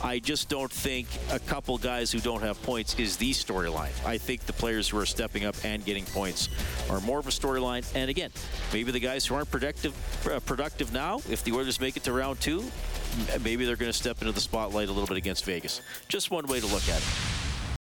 I 0.03 0.19
just 0.19 0.49
don't 0.49 0.71
think 0.71 1.07
a 1.31 1.39
couple 1.39 1.77
guys 1.77 2.11
who 2.11 2.19
don't 2.19 2.41
have 2.41 2.61
points 2.63 2.99
is 2.99 3.17
the 3.17 3.31
storyline. 3.31 3.91
I 4.05 4.17
think 4.17 4.45
the 4.45 4.53
players 4.53 4.89
who 4.89 4.97
are 4.97 5.05
stepping 5.05 5.45
up 5.45 5.55
and 5.63 5.83
getting 5.85 6.05
points 6.05 6.49
are 6.89 6.99
more 7.01 7.19
of 7.19 7.27
a 7.27 7.31
storyline. 7.31 7.89
And 7.95 8.09
again, 8.09 8.31
maybe 8.73 8.91
the 8.91 8.99
guys 8.99 9.25
who 9.25 9.35
aren't 9.35 9.49
productive 9.49 9.93
uh, 10.29 10.39
productive 10.41 10.93
now, 10.93 11.21
if 11.29 11.43
the 11.43 11.53
Oilers 11.53 11.79
make 11.79 11.97
it 11.97 12.03
to 12.03 12.13
round 12.13 12.39
two, 12.41 12.63
maybe 13.41 13.65
they're 13.65 13.75
going 13.75 13.91
to 13.91 13.97
step 13.97 14.21
into 14.21 14.33
the 14.33 14.41
spotlight 14.41 14.89
a 14.89 14.91
little 14.91 15.07
bit 15.07 15.17
against 15.17 15.45
Vegas. 15.45 15.81
Just 16.07 16.31
one 16.31 16.45
way 16.47 16.59
to 16.59 16.67
look 16.67 16.87
at 16.89 16.97
it. 16.97 17.34